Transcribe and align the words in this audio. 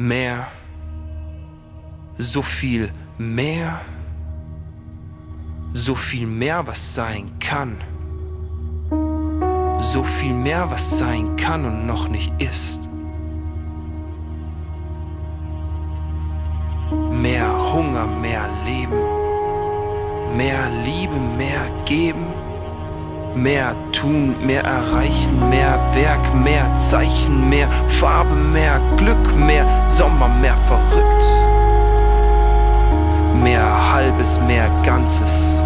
mehr, 0.00 0.46
so 2.16 2.40
viel 2.40 2.90
mehr, 3.18 3.82
so 5.74 5.94
viel 5.94 6.26
mehr, 6.26 6.66
was 6.66 6.94
sein 6.94 7.30
kann, 7.38 7.76
so 9.78 10.02
viel 10.02 10.32
mehr, 10.32 10.70
was 10.70 10.98
sein 10.98 11.36
kann 11.36 11.66
und 11.66 11.86
noch 11.86 12.08
nicht 12.08 12.32
ist. 12.38 12.80
Mehr 17.12 17.72
Hunger, 17.72 18.06
mehr 18.06 18.48
Leben, 18.64 19.02
mehr 20.34 20.70
Liebe, 20.82 21.20
mehr 21.36 21.68
geben 21.84 22.39
Mehr 23.34 23.76
tun, 23.92 24.34
mehr 24.44 24.64
erreichen, 24.64 25.48
mehr 25.48 25.78
Werk, 25.94 26.34
mehr 26.34 26.66
Zeichen, 26.76 27.48
mehr 27.48 27.68
Farbe, 27.86 28.34
mehr 28.34 28.80
Glück, 28.96 29.36
mehr 29.36 29.64
Sommer, 29.86 30.28
mehr 30.28 30.56
verrückt. 30.66 31.24
Mehr 33.40 33.92
halbes, 33.92 34.40
mehr 34.48 34.68
Ganzes, 34.84 35.62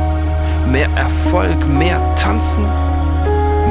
mehr 0.70 0.88
Erfolg, 0.94 1.66
mehr 1.66 1.98
Tanzen, 2.16 2.64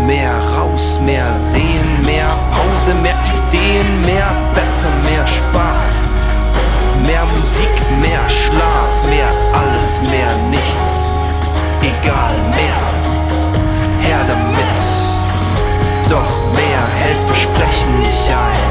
mehr 0.08 0.34
raus, 0.58 1.00
mehr 1.06 1.36
sehen, 1.36 2.02
mehr 2.04 2.28
Pause, 2.52 2.96
mehr 2.96 3.16
Ideen, 3.48 4.02
mehr 4.06 4.34
besser, 4.56 4.90
mehr 5.04 5.26
Spaß, 5.28 5.92
mehr 7.06 7.26
Musik, 7.26 8.02
mehr 8.02 8.28
Schlaf, 8.28 9.08
mehr 9.08 9.30
alles, 9.54 10.10
mehr 10.10 10.36
nichts, 10.50 11.14
egal, 11.80 12.34
mehr 12.56 12.93
her 14.04 14.20
damit. 14.28 14.80
Doch 16.10 16.54
mehr 16.54 16.86
hält 17.02 17.24
Versprechen 17.24 18.00
nicht 18.00 18.28
ein. 18.30 18.70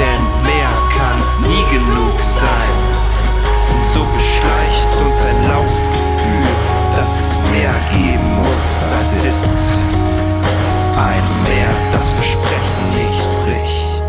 Denn 0.00 0.22
mehr 0.48 0.72
kann 0.96 1.18
nie 1.48 1.64
genug 1.70 2.16
sein. 2.40 2.74
Und 3.72 3.84
so 3.94 4.02
beschleicht 4.16 4.90
uns 5.04 5.16
ein 5.22 5.48
laues 5.48 5.86
Gefühl, 5.86 6.52
dass 6.96 7.20
es 7.20 7.30
mehr 7.50 7.74
geben 7.92 8.28
muss, 8.38 8.64
als 8.92 9.12
ist. 9.24 9.62
Ein 10.96 11.22
Meer, 11.44 11.72
das 11.92 12.12
Versprechen 12.12 12.84
nicht 12.90 13.28
bricht. 13.44 14.08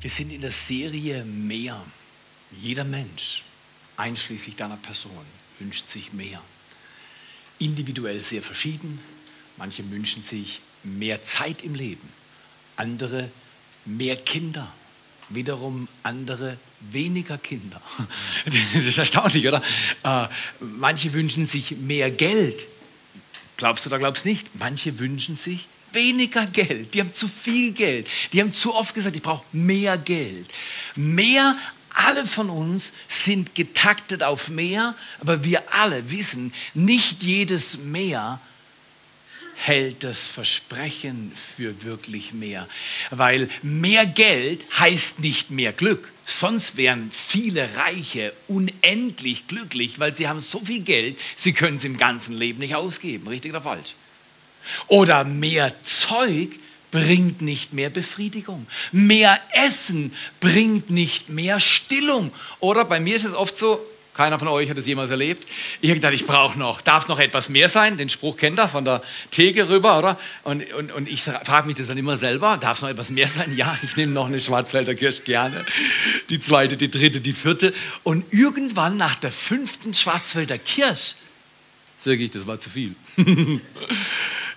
Wir 0.00 0.10
sind 0.10 0.32
in 0.32 0.40
der 0.40 0.50
Serie 0.50 1.24
Meer. 1.24 1.76
Jeder 2.58 2.84
Mensch 2.84 3.42
einschließlich 3.96 4.56
deiner 4.56 4.76
Person, 4.76 5.24
wünscht 5.58 5.86
sich 5.86 6.12
mehr. 6.12 6.40
Individuell 7.58 8.22
sehr 8.24 8.42
verschieden. 8.42 8.98
Manche 9.56 9.88
wünschen 9.90 10.22
sich 10.22 10.60
mehr 10.82 11.22
Zeit 11.24 11.62
im 11.62 11.74
Leben, 11.74 12.08
andere 12.76 13.30
mehr 13.84 14.16
Kinder, 14.16 14.72
wiederum 15.28 15.86
andere 16.02 16.56
weniger 16.80 17.36
Kinder. 17.36 17.80
Das 18.72 18.84
ist 18.84 18.96
erstaunlich, 18.96 19.46
oder? 19.46 19.62
Äh, 20.02 20.28
manche 20.60 21.12
wünschen 21.12 21.44
sich 21.44 21.72
mehr 21.72 22.10
Geld. 22.10 22.66
Glaubst 23.58 23.84
du 23.84 23.90
oder 23.90 23.98
glaubst 23.98 24.24
nicht? 24.24 24.58
Manche 24.58 24.98
wünschen 24.98 25.36
sich 25.36 25.68
weniger 25.92 26.46
Geld. 26.46 26.94
Die 26.94 27.00
haben 27.00 27.12
zu 27.12 27.28
viel 27.28 27.72
Geld. 27.72 28.08
Die 28.32 28.40
haben 28.40 28.54
zu 28.54 28.74
oft 28.74 28.94
gesagt, 28.94 29.16
ich 29.16 29.22
brauche 29.22 29.44
mehr 29.52 29.98
Geld. 29.98 30.48
Mehr 30.96 31.56
alle 31.94 32.26
von 32.26 32.50
uns 32.50 32.92
sind 33.08 33.54
getaktet 33.54 34.22
auf 34.22 34.48
mehr, 34.48 34.94
aber 35.20 35.44
wir 35.44 35.62
alle 35.74 36.10
wissen, 36.10 36.52
nicht 36.74 37.22
jedes 37.22 37.78
mehr 37.78 38.40
hält 39.56 40.04
das 40.04 40.26
Versprechen 40.26 41.32
für 41.56 41.84
wirklich 41.84 42.32
mehr. 42.32 42.66
Weil 43.10 43.50
mehr 43.62 44.06
Geld 44.06 44.62
heißt 44.78 45.20
nicht 45.20 45.50
mehr 45.50 45.72
Glück. 45.72 46.10
Sonst 46.24 46.76
wären 46.76 47.10
viele 47.10 47.76
Reiche 47.76 48.32
unendlich 48.48 49.46
glücklich, 49.48 49.98
weil 49.98 50.14
sie 50.14 50.28
haben 50.28 50.40
so 50.40 50.60
viel 50.60 50.80
Geld, 50.80 51.18
sie 51.36 51.52
können 51.52 51.76
es 51.76 51.84
im 51.84 51.98
ganzen 51.98 52.36
Leben 52.36 52.60
nicht 52.60 52.74
ausgeben. 52.74 53.28
Richtig 53.28 53.50
oder 53.50 53.60
falsch? 53.60 53.94
Oder 54.86 55.24
mehr 55.24 55.74
Zeug 55.82 56.50
bringt 56.90 57.40
nicht 57.40 57.72
mehr 57.72 57.90
Befriedigung. 57.90 58.66
Mehr 58.92 59.38
Essen 59.52 60.14
bringt 60.40 60.90
nicht 60.90 61.28
mehr 61.28 61.60
Stillung. 61.60 62.32
Oder 62.58 62.84
bei 62.84 63.00
mir 63.00 63.16
ist 63.16 63.24
es 63.24 63.34
oft 63.34 63.56
so, 63.56 63.80
keiner 64.14 64.38
von 64.38 64.48
euch 64.48 64.68
hat 64.68 64.76
es 64.76 64.86
jemals 64.86 65.10
erlebt. 65.10 65.48
Ich 65.80 65.88
habe 65.88 65.98
gedacht, 65.98 66.12
ich 66.12 66.26
brauche 66.26 66.58
noch, 66.58 66.82
darf 66.82 67.04
es 67.04 67.08
noch 67.08 67.18
etwas 67.18 67.48
mehr 67.48 67.68
sein? 67.68 67.96
Den 67.96 68.10
Spruch 68.10 68.36
kennt 68.36 68.58
ihr 68.58 68.68
von 68.68 68.84
der 68.84 69.02
Theke 69.30 69.68
rüber, 69.68 69.98
oder? 69.98 70.18
Und, 70.42 70.70
und, 70.74 70.92
und 70.92 71.08
ich 71.08 71.22
frage 71.22 71.66
mich 71.66 71.76
das 71.76 71.86
dann 71.86 71.96
immer 71.96 72.16
selber, 72.16 72.58
darf 72.60 72.78
es 72.78 72.82
noch 72.82 72.90
etwas 72.90 73.10
mehr 73.10 73.28
sein? 73.28 73.56
Ja, 73.56 73.78
ich 73.82 73.96
nehme 73.96 74.12
noch 74.12 74.26
eine 74.26 74.40
Schwarzwälder 74.40 74.94
Kirsch 74.94 75.24
gerne. 75.24 75.64
Die 76.28 76.38
zweite, 76.38 76.76
die 76.76 76.90
dritte, 76.90 77.20
die 77.20 77.32
vierte. 77.32 77.72
Und 78.02 78.24
irgendwann 78.30 78.96
nach 78.96 79.14
der 79.14 79.32
fünften 79.32 79.94
Schwarzwälder 79.94 80.58
Kirsch 80.58 81.14
sage 81.98 82.24
ich, 82.24 82.30
das 82.30 82.46
war 82.46 82.58
zu 82.58 82.70
viel. 82.70 82.94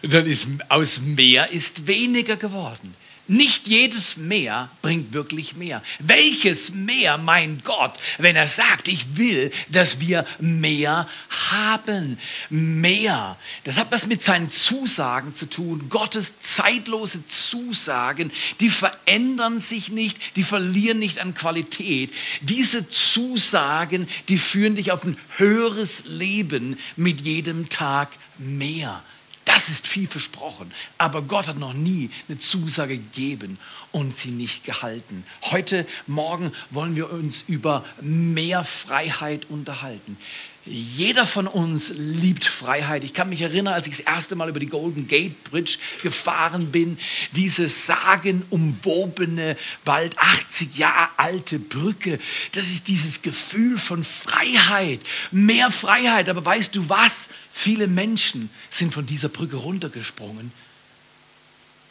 dann 0.03 0.25
ist 0.27 0.47
aus 0.69 1.01
mehr 1.01 1.51
ist 1.51 1.87
weniger 1.87 2.35
geworden. 2.35 2.95
Nicht 3.25 3.69
jedes 3.69 4.17
Meer 4.17 4.69
bringt 4.81 5.13
wirklich 5.13 5.55
mehr. 5.55 5.81
Welches 5.99 6.71
Meer, 6.71 7.17
mein 7.17 7.61
Gott, 7.63 7.93
wenn 8.17 8.35
er 8.35 8.49
sagt, 8.49 8.89
ich 8.89 9.15
will, 9.15 9.49
dass 9.69 10.01
wir 10.01 10.25
mehr 10.39 11.07
haben. 11.49 12.19
Mehr. 12.49 13.37
Das 13.63 13.77
hat 13.77 13.93
was 13.93 14.07
mit 14.07 14.21
seinen 14.21 14.51
Zusagen 14.51 15.33
zu 15.33 15.49
tun. 15.49 15.87
Gottes 15.89 16.41
zeitlose 16.41 17.25
Zusagen, 17.29 18.29
die 18.59 18.69
verändern 18.69 19.59
sich 19.59 19.87
nicht, 19.87 20.35
die 20.35 20.43
verlieren 20.43 20.99
nicht 20.99 21.19
an 21.19 21.33
Qualität. 21.33 22.11
Diese 22.41 22.89
Zusagen, 22.89 24.09
die 24.27 24.37
führen 24.37 24.75
dich 24.75 24.91
auf 24.91 25.05
ein 25.05 25.17
höheres 25.37 26.03
Leben 26.07 26.77
mit 26.97 27.21
jedem 27.21 27.69
Tag 27.69 28.09
mehr. 28.37 29.01
Das 29.45 29.69
ist 29.69 29.87
viel 29.87 30.07
versprochen. 30.07 30.71
Aber 30.97 31.21
Gott 31.21 31.47
hat 31.47 31.57
noch 31.57 31.73
nie 31.73 32.09
eine 32.27 32.39
Zusage 32.39 32.97
gegeben 32.97 33.57
und 33.91 34.17
sie 34.17 34.31
nicht 34.31 34.63
gehalten. 34.63 35.25
Heute 35.43 35.85
Morgen 36.07 36.51
wollen 36.69 36.95
wir 36.95 37.11
uns 37.11 37.43
über 37.47 37.83
mehr 38.01 38.63
Freiheit 38.63 39.45
unterhalten. 39.49 40.17
Jeder 40.65 41.25
von 41.25 41.45
uns 41.45 41.89
liebt 41.89 42.45
Freiheit. 42.45 43.03
Ich 43.03 43.13
kann 43.13 43.27
mich 43.27 43.41
erinnern, 43.41 43.73
als 43.73 43.85
ich 43.85 43.97
das 43.97 44.05
erste 44.05 44.37
Mal 44.37 44.47
über 44.47 44.61
die 44.61 44.67
Golden 44.67 45.09
Gate 45.09 45.43
Bridge 45.43 45.77
gefahren 46.01 46.71
bin, 46.71 46.97
diese 47.35 47.67
sagenumwobene, 47.67 49.57
bald 49.83 50.17
80 50.17 50.77
Jahre 50.77 51.09
alte 51.17 51.59
Brücke. 51.59 52.17
Das 52.53 52.67
ist 52.67 52.87
dieses 52.87 53.21
Gefühl 53.21 53.77
von 53.77 54.05
Freiheit, 54.05 55.01
mehr 55.31 55.69
Freiheit. 55.69 56.29
Aber 56.29 56.45
weißt 56.45 56.73
du 56.77 56.87
was? 56.87 57.27
Viele 57.63 57.87
Menschen 57.87 58.49
sind 58.69 58.93
von 58.93 59.05
dieser 59.05 59.29
Brücke 59.29 59.55
runtergesprungen 59.55 60.51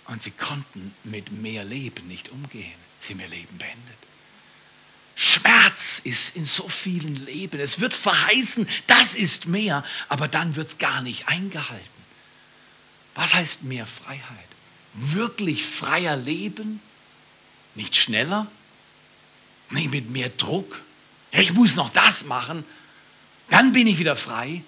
und 0.08 0.22
sie 0.22 0.30
konnten 0.30 0.94
mit 1.02 1.32
mehr 1.32 1.64
Leben 1.64 2.08
nicht 2.08 2.28
umgehen. 2.28 2.74
Sie 3.00 3.14
haben 3.14 3.20
ihr 3.20 3.28
Leben 3.28 3.56
beendet. 3.56 3.96
Schmerz 5.14 6.02
ist 6.04 6.36
in 6.36 6.44
so 6.44 6.68
vielen 6.68 7.24
Leben. 7.24 7.58
Es 7.58 7.80
wird 7.80 7.94
verheißen, 7.94 8.68
das 8.86 9.14
ist 9.14 9.46
mehr, 9.46 9.82
aber 10.10 10.28
dann 10.28 10.56
wird 10.56 10.72
es 10.72 10.76
gar 10.76 11.00
nicht 11.00 11.28
eingehalten. 11.28 12.02
Was 13.14 13.32
heißt 13.32 13.62
mehr 13.62 13.86
Freiheit? 13.86 14.48
Wirklich 14.92 15.64
freier 15.64 16.18
Leben? 16.18 16.82
Nicht 17.76 17.96
schneller? 17.96 18.46
Nicht 19.70 19.90
mit 19.90 20.10
mehr 20.10 20.28
Druck? 20.28 20.82
Ich 21.30 21.54
muss 21.54 21.76
noch 21.76 21.88
das 21.88 22.26
machen, 22.26 22.62
dann 23.48 23.72
bin 23.72 23.86
ich 23.86 23.98
wieder 23.98 24.16
frei. 24.16 24.62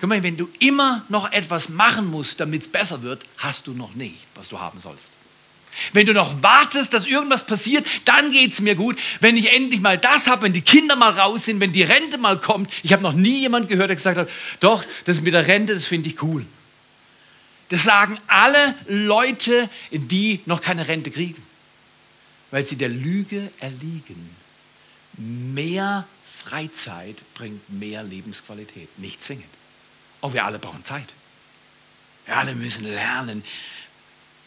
Guck 0.00 0.08
mal, 0.10 0.22
wenn 0.22 0.36
du 0.36 0.48
immer 0.58 1.04
noch 1.08 1.32
etwas 1.32 1.70
machen 1.70 2.10
musst, 2.10 2.40
damit 2.40 2.62
es 2.62 2.68
besser 2.68 3.02
wird, 3.02 3.24
hast 3.38 3.66
du 3.66 3.72
noch 3.72 3.94
nicht, 3.94 4.26
was 4.34 4.50
du 4.50 4.60
haben 4.60 4.78
sollst. 4.78 5.04
Wenn 5.92 6.06
du 6.06 6.14
noch 6.14 6.42
wartest, 6.42 6.94
dass 6.94 7.06
irgendwas 7.06 7.46
passiert, 7.46 7.86
dann 8.04 8.30
geht 8.30 8.52
es 8.52 8.60
mir 8.60 8.74
gut. 8.74 8.98
Wenn 9.20 9.36
ich 9.36 9.52
endlich 9.52 9.80
mal 9.80 9.98
das 9.98 10.26
habe, 10.26 10.42
wenn 10.42 10.52
die 10.52 10.62
Kinder 10.62 10.96
mal 10.96 11.12
raus 11.12 11.44
sind, 11.44 11.60
wenn 11.60 11.72
die 11.72 11.82
Rente 11.82 12.18
mal 12.18 12.38
kommt. 12.38 12.70
Ich 12.82 12.92
habe 12.92 13.02
noch 13.02 13.12
nie 13.12 13.40
jemanden 13.40 13.68
gehört, 13.68 13.90
der 13.90 13.96
gesagt 13.96 14.16
hat, 14.16 14.30
doch, 14.60 14.84
das 15.04 15.20
mit 15.20 15.34
der 15.34 15.46
Rente, 15.46 15.74
das 15.74 15.84
finde 15.84 16.08
ich 16.08 16.22
cool. 16.22 16.46
Das 17.68 17.82
sagen 17.82 18.18
alle 18.26 18.74
Leute, 18.86 19.68
die 19.90 20.40
noch 20.46 20.62
keine 20.62 20.88
Rente 20.88 21.10
kriegen, 21.10 21.42
weil 22.50 22.64
sie 22.64 22.76
der 22.76 22.88
Lüge 22.88 23.50
erliegen. 23.60 24.30
Mehr 25.18 26.06
Freizeit 26.44 27.16
bringt 27.34 27.68
mehr 27.68 28.02
Lebensqualität, 28.02 28.98
nicht 28.98 29.22
zwingend. 29.22 29.55
Auch 30.26 30.32
wir 30.32 30.44
alle 30.44 30.58
brauchen 30.58 30.84
Zeit. 30.84 31.14
Wir 32.24 32.36
alle 32.36 32.56
müssen 32.56 32.84
lernen, 32.84 33.44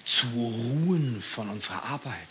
zu 0.03 0.27
ruhen 0.27 1.21
von 1.21 1.47
unserer 1.47 1.85
Arbeit. 1.85 2.27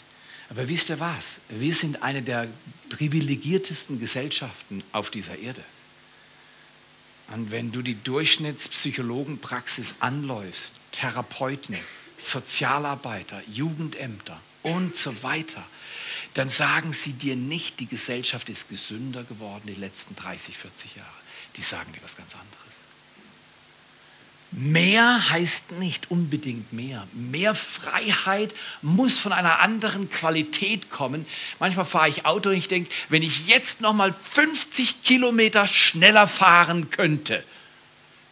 Aber 0.50 0.68
wisst 0.68 0.90
ihr 0.90 1.00
was? 1.00 1.38
Wir 1.48 1.72
sind 1.72 2.02
eine 2.02 2.20
der 2.20 2.46
privilegiertesten 2.90 4.00
Gesellschaften 4.00 4.84
auf 4.92 5.10
dieser 5.10 5.38
Erde. 5.38 5.64
Und 7.28 7.50
wenn 7.50 7.72
du 7.72 7.80
die 7.80 7.94
Durchschnittspsychologenpraxis 7.94 9.94
anläufst, 10.00 10.74
Therapeuten, 10.92 11.78
Sozialarbeiter, 12.18 13.40
Jugendämter 13.50 14.38
und 14.62 14.94
so 14.94 15.22
weiter, 15.22 15.64
dann 16.34 16.50
sagen 16.50 16.92
sie 16.92 17.14
dir 17.14 17.34
nicht, 17.34 17.80
die 17.80 17.86
Gesellschaft 17.86 18.50
ist 18.50 18.68
gesünder 18.68 19.24
geworden 19.24 19.62
die 19.66 19.74
letzten 19.74 20.16
30, 20.16 20.58
40 20.58 20.96
Jahre. 20.96 21.08
Die 21.56 21.62
sagen 21.62 21.90
dir 21.94 22.02
was 22.02 22.14
ganz 22.14 22.34
anderes. 22.34 22.87
Mehr 24.50 25.30
heißt 25.30 25.72
nicht 25.72 26.10
unbedingt 26.10 26.72
mehr. 26.72 27.06
Mehr 27.12 27.54
Freiheit 27.54 28.54
muss 28.80 29.18
von 29.18 29.32
einer 29.32 29.60
anderen 29.60 30.08
Qualität 30.08 30.90
kommen. 30.90 31.26
Manchmal 31.60 31.84
fahre 31.84 32.08
ich 32.08 32.24
Auto 32.24 32.48
und 32.48 32.56
ich 32.56 32.68
denke, 32.68 32.90
wenn 33.10 33.22
ich 33.22 33.46
jetzt 33.46 33.82
noch 33.82 33.92
mal 33.92 34.12
50 34.12 35.02
Kilometer 35.02 35.66
schneller 35.66 36.26
fahren 36.26 36.90
könnte, 36.90 37.44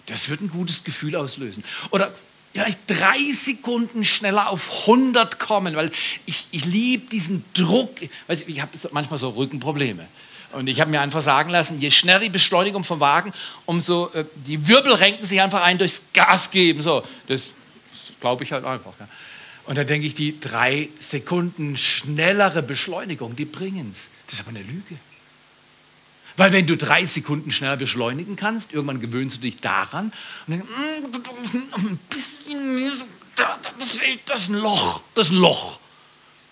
das 0.07 0.29
würde 0.29 0.47
ein 0.47 0.51
gutes 0.51 0.85
Gefühl 0.85 1.17
auslösen. 1.17 1.65
Oder 1.91 2.15
vielleicht 2.55 2.79
drei 2.87 3.33
Sekunden 3.33 4.03
schneller 4.03 4.49
auf 4.49 4.87
100 4.87 5.39
kommen, 5.39 5.77
weil 5.77 5.91
ich, 6.25 6.47
ich 6.51 6.65
liebe 6.65 7.11
diesen 7.11 7.45
Druck. 7.53 8.01
Ich, 8.01 8.49
ich 8.49 8.61
habe 8.63 8.71
manchmal 8.93 9.19
so 9.19 9.29
Rückenprobleme. 9.31 10.07
Und 10.53 10.69
ich 10.69 10.81
habe 10.81 10.91
mir 10.91 11.01
einfach 11.01 11.23
sagen 11.23 11.51
lassen, 11.51 11.81
je 11.81 11.91
schneller 11.91 12.21
die 12.21 12.29
Beschleunigung 12.29 12.85
vom 12.85 13.01
Wagen, 13.01 13.33
umso 13.65 14.11
äh, 14.15 14.25
die 14.35 14.69
Wirbel 14.69 14.95
renken 14.95 15.27
sich 15.27 15.41
einfach 15.41 15.63
ein 15.63 15.79
durchs 15.79 16.03
Gas 16.13 16.51
geben. 16.51 16.83
So, 16.83 17.03
das, 17.27 17.53
das 17.91 18.13
glaube 18.21 18.45
ich 18.45 18.53
halt 18.53 18.65
einfach. 18.65 18.93
Ja. 18.99 19.09
Und 19.67 19.77
da 19.77 19.85
denke 19.85 20.07
ich, 20.07 20.15
die 20.15 20.39
drei 20.39 20.89
Sekunden 20.97 21.77
schnellere 21.77 22.63
Beschleunigung, 22.63 23.35
die 23.35 23.45
bringen 23.45 23.91
es. 23.93 24.05
Das 24.27 24.35
ist 24.35 24.41
aber 24.41 24.51
eine 24.51 24.63
Lüge. 24.63 24.97
Weil 26.37 26.53
wenn 26.53 26.67
du 26.67 26.77
drei 26.77 27.05
Sekunden 27.07 27.51
schneller 27.51 27.77
beschleunigen 27.77 28.37
kannst, 28.37 28.73
irgendwann 28.73 29.01
gewöhnst 29.01 29.39
du 29.39 29.41
dich 29.41 29.57
daran 29.57 30.13
und 30.47 30.53
denkst, 30.53 30.69
mm, 30.69 31.75
ein 31.75 31.99
bisschen, 32.11 33.03
da, 33.35 33.59
da, 33.63 33.71
das, 33.79 33.99
das 34.27 34.49
Loch, 34.49 35.03
das 35.15 35.31
Loch, 35.31 35.81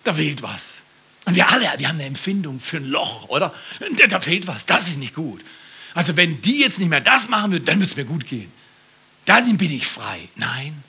da 0.03 0.15
fehlt 0.15 0.43
was. 0.43 0.77
Und 1.27 1.35
wir 1.35 1.49
alle, 1.49 1.73
wir 1.79 1.89
haben 1.89 1.97
eine 1.97 2.05
Empfindung 2.05 2.61
für 2.61 2.77
ein 2.79 2.85
Loch, 2.85 3.29
oder? 3.29 3.55
Da 4.09 4.21
fehlt 4.21 4.47
was, 4.47 4.67
das 4.67 4.89
ist 4.89 4.99
nicht 4.99 5.15
gut. 5.15 5.41
Also 5.95 6.17
wenn 6.17 6.43
die 6.43 6.61
jetzt 6.61 6.79
nicht 6.79 6.89
mehr 6.89 7.01
das 7.01 7.29
machen 7.29 7.53
würden, 7.53 7.65
dann 7.65 7.79
würde 7.79 7.91
es 7.91 7.97
mir 7.97 8.05
gut 8.05 8.27
gehen. 8.27 8.51
Dann 9.25 9.57
bin 9.57 9.71
ich 9.71 9.87
frei. 9.87 10.29
Nein, 10.35 10.83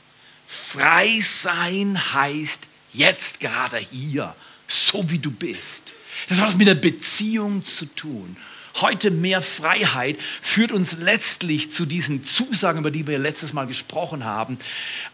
frei 0.46 1.20
sein 1.22 2.00
heißt 2.14 2.64
jetzt 2.92 3.40
gerade 3.40 3.78
hier, 3.78 4.36
so 4.68 5.10
wie 5.10 5.20
du 5.20 5.32
bist. 5.32 5.92
Das 6.28 6.40
hat 6.40 6.48
was 6.50 6.56
mit 6.56 6.68
der 6.68 6.76
Beziehung 6.76 7.64
zu 7.64 7.86
tun. 7.86 8.36
Heute 8.82 9.10
mehr 9.10 9.42
Freiheit 9.42 10.18
führt 10.42 10.74
uns 10.74 10.98
letztlich 10.98 11.72
zu 11.72 11.86
diesen 11.86 12.26
Zusagen, 12.26 12.80
über 12.80 12.92
die 12.92 13.08
wir 13.08 13.20
letztes 13.20 13.54
Mal 13.54 13.68
gesprochen 13.68 14.26
haben, 14.26 14.58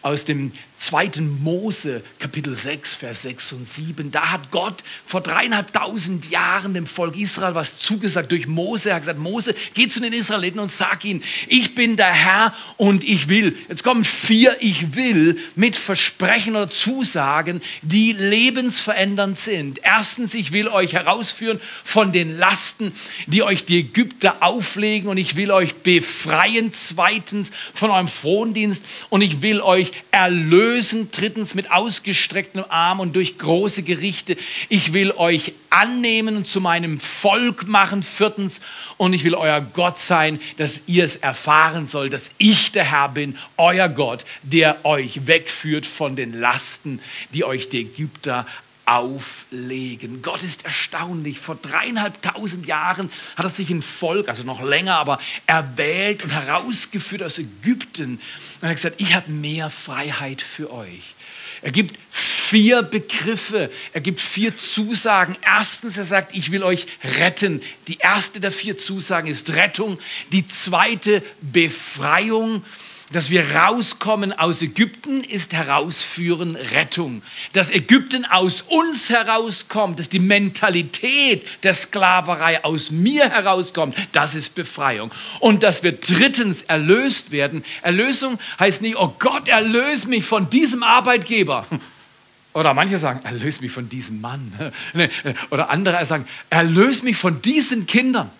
aus 0.00 0.24
dem 0.24 0.52
2. 0.82 1.10
Mose, 1.20 2.02
Kapitel 2.18 2.56
6, 2.56 2.94
Vers 2.94 3.22
6 3.22 3.52
und 3.52 3.68
7. 3.68 4.10
Da 4.10 4.32
hat 4.32 4.50
Gott 4.50 4.82
vor 5.06 5.20
dreieinhalbtausend 5.20 6.28
Jahren 6.28 6.74
dem 6.74 6.86
Volk 6.86 7.16
Israel 7.16 7.54
was 7.54 7.78
zugesagt 7.78 8.32
durch 8.32 8.48
Mose. 8.48 8.88
Er 8.88 8.96
hat 8.96 9.02
gesagt, 9.02 9.20
Mose, 9.20 9.54
geh 9.74 9.86
zu 9.86 10.00
den 10.00 10.12
Israeliten 10.12 10.58
und 10.58 10.72
sag 10.72 11.04
ihnen, 11.04 11.22
ich 11.46 11.76
bin 11.76 11.96
der 11.96 12.12
Herr 12.12 12.52
und 12.78 13.04
ich 13.04 13.28
will. 13.28 13.56
Jetzt 13.68 13.84
kommen 13.84 14.02
vier 14.02 14.56
Ich 14.58 14.96
will 14.96 15.38
mit 15.54 15.76
Versprechen 15.76 16.56
oder 16.56 16.68
Zusagen, 16.68 17.62
die 17.82 18.12
lebensverändernd 18.12 19.38
sind. 19.38 19.78
Erstens, 19.84 20.34
ich 20.34 20.50
will 20.50 20.66
euch 20.66 20.94
herausführen 20.94 21.60
von 21.84 22.10
den 22.10 22.36
Lasten, 22.38 22.92
die 23.26 23.44
euch 23.44 23.64
die 23.64 23.78
Ägypter 23.78 24.38
auflegen 24.40 25.08
und 25.08 25.16
ich 25.16 25.36
will 25.36 25.52
euch 25.52 25.74
befreien. 25.74 26.72
Zweitens, 26.72 27.52
von 27.72 27.90
eurem 27.90 28.08
Frondienst 28.08 29.06
und 29.10 29.22
ich 29.22 29.42
will 29.42 29.60
euch 29.60 29.92
erlösen 30.10 30.71
erlösen, 30.72 31.10
drittens 31.12 31.54
mit 31.54 31.70
ausgestrecktem 31.70 32.64
Arm 32.70 33.00
und 33.00 33.14
durch 33.14 33.36
große 33.36 33.82
Gerichte. 33.82 34.36
Ich 34.70 34.94
will 34.94 35.10
euch 35.12 35.52
annehmen 35.68 36.36
und 36.36 36.48
zu 36.48 36.62
meinem 36.62 36.98
Volk 36.98 37.68
machen, 37.68 38.02
viertens, 38.02 38.60
und 38.96 39.12
ich 39.12 39.24
will 39.24 39.34
euer 39.34 39.60
Gott 39.60 39.98
sein, 39.98 40.40
dass 40.56 40.82
ihr 40.86 41.04
es 41.04 41.16
erfahren 41.16 41.86
sollt, 41.86 42.14
dass 42.14 42.30
ich 42.38 42.72
der 42.72 42.90
Herr 42.90 43.10
bin, 43.10 43.36
euer 43.58 43.88
Gott, 43.88 44.24
der 44.42 44.84
euch 44.84 45.26
wegführt 45.26 45.84
von 45.84 46.16
den 46.16 46.40
Lasten, 46.40 47.00
die 47.34 47.44
euch 47.44 47.68
die 47.68 47.80
Ägypter 47.80 48.46
auflegen. 48.84 50.22
Gott 50.22 50.42
ist 50.42 50.64
erstaunlich. 50.64 51.38
Vor 51.38 51.56
dreieinhalbtausend 51.56 52.66
Jahren 52.66 53.10
hat 53.36 53.46
er 53.46 53.50
sich 53.50 53.70
ein 53.70 53.82
Volk, 53.82 54.28
also 54.28 54.42
noch 54.42 54.62
länger, 54.62 54.96
aber 54.96 55.18
erwählt 55.46 56.22
und 56.24 56.30
herausgeführt 56.30 57.22
aus 57.22 57.38
Ägypten. 57.38 58.14
Und 58.14 58.20
er 58.62 58.70
hat 58.70 58.76
gesagt, 58.76 59.00
ich 59.00 59.14
habe 59.14 59.30
mehr 59.30 59.70
Freiheit 59.70 60.42
für 60.42 60.72
euch. 60.72 61.14
Er 61.62 61.70
gibt 61.70 61.96
vier 62.10 62.82
Begriffe, 62.82 63.70
er 63.92 64.00
gibt 64.00 64.20
vier 64.20 64.56
Zusagen. 64.56 65.36
Erstens, 65.42 65.96
er 65.96 66.04
sagt, 66.04 66.34
ich 66.34 66.50
will 66.50 66.64
euch 66.64 66.86
retten. 67.20 67.62
Die 67.86 67.98
erste 67.98 68.40
der 68.40 68.50
vier 68.50 68.76
Zusagen 68.76 69.30
ist 69.30 69.54
Rettung. 69.54 69.98
Die 70.32 70.46
zweite 70.46 71.22
Befreiung 71.40 72.64
dass 73.12 73.30
wir 73.30 73.54
rauskommen 73.54 74.32
aus 74.32 74.62
Ägypten, 74.62 75.24
ist 75.24 75.52
herausführen 75.52 76.56
Rettung. 76.56 77.22
Dass 77.52 77.70
Ägypten 77.70 78.24
aus 78.24 78.62
uns 78.62 79.10
herauskommt, 79.10 79.98
dass 79.98 80.08
die 80.08 80.18
Mentalität 80.18 81.46
der 81.62 81.74
Sklaverei 81.74 82.64
aus 82.64 82.90
mir 82.90 83.28
herauskommt, 83.28 83.96
das 84.12 84.34
ist 84.34 84.54
Befreiung. 84.54 85.10
Und 85.40 85.62
dass 85.62 85.82
wir 85.82 85.92
drittens 85.92 86.62
erlöst 86.62 87.30
werden. 87.30 87.64
Erlösung 87.82 88.38
heißt 88.58 88.82
nicht, 88.82 88.96
oh 88.96 89.14
Gott, 89.18 89.48
erlöse 89.48 90.08
mich 90.08 90.24
von 90.24 90.50
diesem 90.50 90.82
Arbeitgeber. 90.82 91.66
Oder 92.54 92.74
manche 92.74 92.98
sagen, 92.98 93.20
erlöse 93.24 93.62
mich 93.62 93.72
von 93.72 93.88
diesem 93.88 94.20
Mann. 94.20 94.52
Oder 95.50 95.70
andere 95.70 96.04
sagen, 96.04 96.26
erlöse 96.50 97.04
mich 97.04 97.16
von 97.16 97.40
diesen 97.40 97.86
Kindern. 97.86 98.30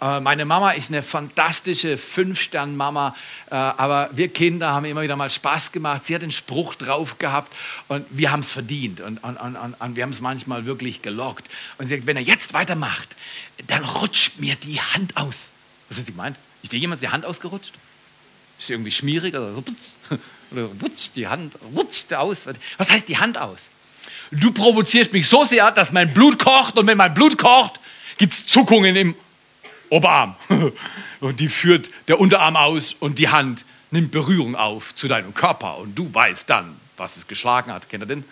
Äh, 0.00 0.20
meine 0.20 0.44
Mama 0.44 0.72
ist 0.72 0.90
eine 0.90 1.02
fantastische 1.02 1.98
Fünf-Stern-Mama, 1.98 3.16
äh, 3.50 3.54
aber 3.54 4.10
wir 4.12 4.28
Kinder 4.28 4.72
haben 4.72 4.84
immer 4.84 5.02
wieder 5.02 5.16
mal 5.16 5.30
Spaß 5.30 5.72
gemacht. 5.72 6.04
Sie 6.04 6.14
hat 6.14 6.22
einen 6.22 6.30
Spruch 6.32 6.74
drauf 6.74 7.18
gehabt 7.18 7.52
und 7.88 8.06
wir 8.10 8.30
haben 8.30 8.40
es 8.40 8.50
verdient 8.50 9.00
und, 9.00 9.18
und, 9.24 9.36
und, 9.36 9.56
und 9.56 9.96
wir 9.96 10.02
haben 10.02 10.10
es 10.10 10.20
manchmal 10.20 10.66
wirklich 10.66 11.02
gelockt. 11.02 11.46
Und 11.78 11.88
sie 11.88 11.96
sagt, 11.96 12.06
wenn 12.06 12.16
er 12.16 12.22
jetzt 12.22 12.52
weitermacht, 12.52 13.16
dann 13.66 13.84
rutscht 13.84 14.38
mir 14.38 14.54
die 14.56 14.80
Hand 14.80 15.16
aus. 15.16 15.50
Was 15.88 15.98
hat 15.98 16.06
sie 16.06 16.12
gemeint? 16.12 16.36
Ist 16.62 16.72
dir 16.72 16.78
jemand 16.78 17.02
die 17.02 17.08
Hand 17.08 17.24
ausgerutscht? 17.24 17.72
Ist 18.58 18.68
sie 18.68 18.74
irgendwie 18.74 18.92
schmierig 18.92 19.34
oder, 19.34 19.52
oder 20.52 20.62
rutscht 20.82 21.16
die 21.16 21.26
Hand 21.26 21.54
rutscht 21.74 22.12
aus? 22.12 22.42
Was 22.76 22.90
heißt 22.90 23.08
die 23.08 23.18
Hand 23.18 23.36
aus? 23.38 23.68
Du 24.30 24.52
provozierst 24.52 25.12
mich 25.12 25.26
so 25.26 25.44
sehr, 25.44 25.70
dass 25.72 25.90
mein 25.90 26.12
Blut 26.12 26.38
kocht 26.38 26.78
und 26.78 26.86
wenn 26.86 26.98
mein 26.98 27.14
Blut 27.14 27.38
kocht, 27.38 27.80
gibt 28.18 28.32
es 28.32 28.46
Zuckungen 28.46 28.94
im 28.94 29.14
Oberarm. 29.90 30.36
Und 31.20 31.40
die 31.40 31.48
führt 31.48 31.90
der 32.08 32.20
Unterarm 32.20 32.56
aus 32.56 32.94
und 33.00 33.18
die 33.18 33.28
Hand 33.28 33.64
nimmt 33.90 34.12
Berührung 34.12 34.54
auf 34.54 34.94
zu 34.94 35.08
deinem 35.08 35.34
Körper 35.34 35.78
und 35.78 35.96
du 35.96 36.12
weißt 36.12 36.48
dann, 36.48 36.76
was 36.96 37.16
es 37.16 37.26
geschlagen 37.26 37.72
hat. 37.72 37.88
Kennt 37.88 38.04
ihr 38.04 38.06
den? 38.06 38.24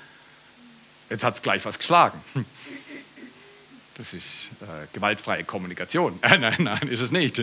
Jetzt 1.11 1.25
hat 1.25 1.35
es 1.35 1.43
gleich 1.43 1.65
was 1.65 1.79
geschlagen. 1.79 2.21
Das 3.99 4.13
ist 4.13 4.51
äh, 4.61 4.87
gewaltfreie 4.93 5.45
Kommunikation. 5.45 6.19
Äh, 6.23 6.37
nein, 6.37 6.57
nein, 6.59 6.87
ist 6.89 7.01
es 7.01 7.13
nicht. 7.13 7.43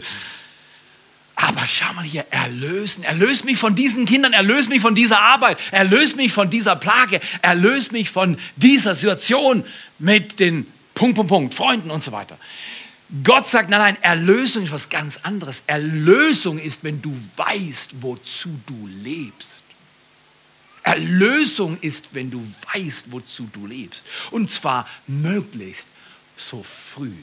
Aber 1.33 1.67
schau 1.67 1.91
mal 1.93 2.03
hier, 2.03 2.27
erlösen, 2.29 3.03
erlöse 3.03 3.45
mich 3.45 3.57
von 3.57 3.73
diesen 3.73 4.05
Kindern, 4.05 4.33
erlöse 4.33 4.69
mich 4.69 4.79
von 4.79 4.93
dieser 4.93 5.19
Arbeit, 5.19 5.57
erlöse 5.71 6.15
mich 6.15 6.31
von 6.31 6.51
dieser 6.51 6.75
Plage, 6.75 7.21
erlöse 7.41 7.91
mich 7.91 8.11
von 8.11 8.37
dieser 8.55 8.93
Situation 8.93 9.65
mit 9.97 10.39
den 10.39 10.67
Punkt, 10.93 11.15
Punkt, 11.15 11.29
Punkt, 11.29 11.53
Freunden 11.55 11.89
und 11.89 12.03
so 12.03 12.11
weiter. 12.11 12.37
Gott 13.21 13.47
sagt, 13.47 13.69
nein, 13.69 13.79
nein, 13.79 14.01
Erlösung 14.01 14.63
ist 14.63 14.71
was 14.71 14.89
ganz 14.89 15.17
anderes. 15.17 15.63
Erlösung 15.67 16.57
ist, 16.57 16.83
wenn 16.83 17.01
du 17.01 17.15
weißt, 17.35 18.01
wozu 18.01 18.59
du 18.65 18.87
lebst. 18.87 19.61
Erlösung 20.81 21.79
ist, 21.79 22.13
wenn 22.13 22.31
du 22.31 22.43
weißt, 22.73 23.11
wozu 23.11 23.49
du 23.53 23.67
lebst. 23.67 24.03
Und 24.31 24.49
zwar 24.49 24.87
möglichst 25.05 25.87
so 26.37 26.63
früh 26.63 27.13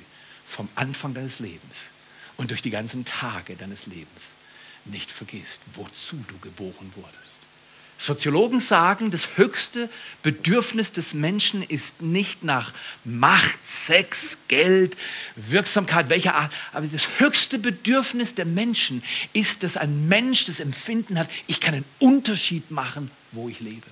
vom 0.47 0.69
Anfang 0.77 1.13
deines 1.13 1.41
Lebens 1.41 1.91
und 2.37 2.51
durch 2.51 2.63
die 2.63 2.71
ganzen 2.71 3.05
Tage 3.05 3.57
deines 3.57 3.87
Lebens 3.87 4.33
nicht 4.85 5.11
vergisst, 5.11 5.61
wozu 5.75 6.25
du 6.29 6.39
geboren 6.39 6.93
wurdest. 6.95 7.30
Soziologen 8.01 8.61
sagen, 8.61 9.11
das 9.11 9.37
höchste 9.37 9.91
Bedürfnis 10.23 10.91
des 10.91 11.13
Menschen 11.13 11.63
ist 11.63 12.01
nicht 12.01 12.43
nach 12.43 12.73
Macht, 13.05 13.59
Sex, 13.63 14.39
Geld, 14.49 14.97
Wirksamkeit, 15.37 16.09
welcher 16.09 16.35
Art, 16.35 16.51
aber 16.73 16.87
das 16.87 17.07
höchste 17.19 17.59
Bedürfnis 17.59 18.35
der 18.35 18.47
Menschen 18.47 19.03
ist, 19.35 19.63
dass 19.65 19.77
ein 19.77 20.09
Mensch 20.09 20.47
das 20.47 20.61
Empfinden 20.61 21.19
hat, 21.19 21.29
ich 21.47 21.61
kann 21.61 21.75
einen 21.75 21.85
Unterschied 21.99 22.71
machen, 22.71 23.11
wo 23.33 23.51
ich 23.51 23.61
lebe. 23.61 23.87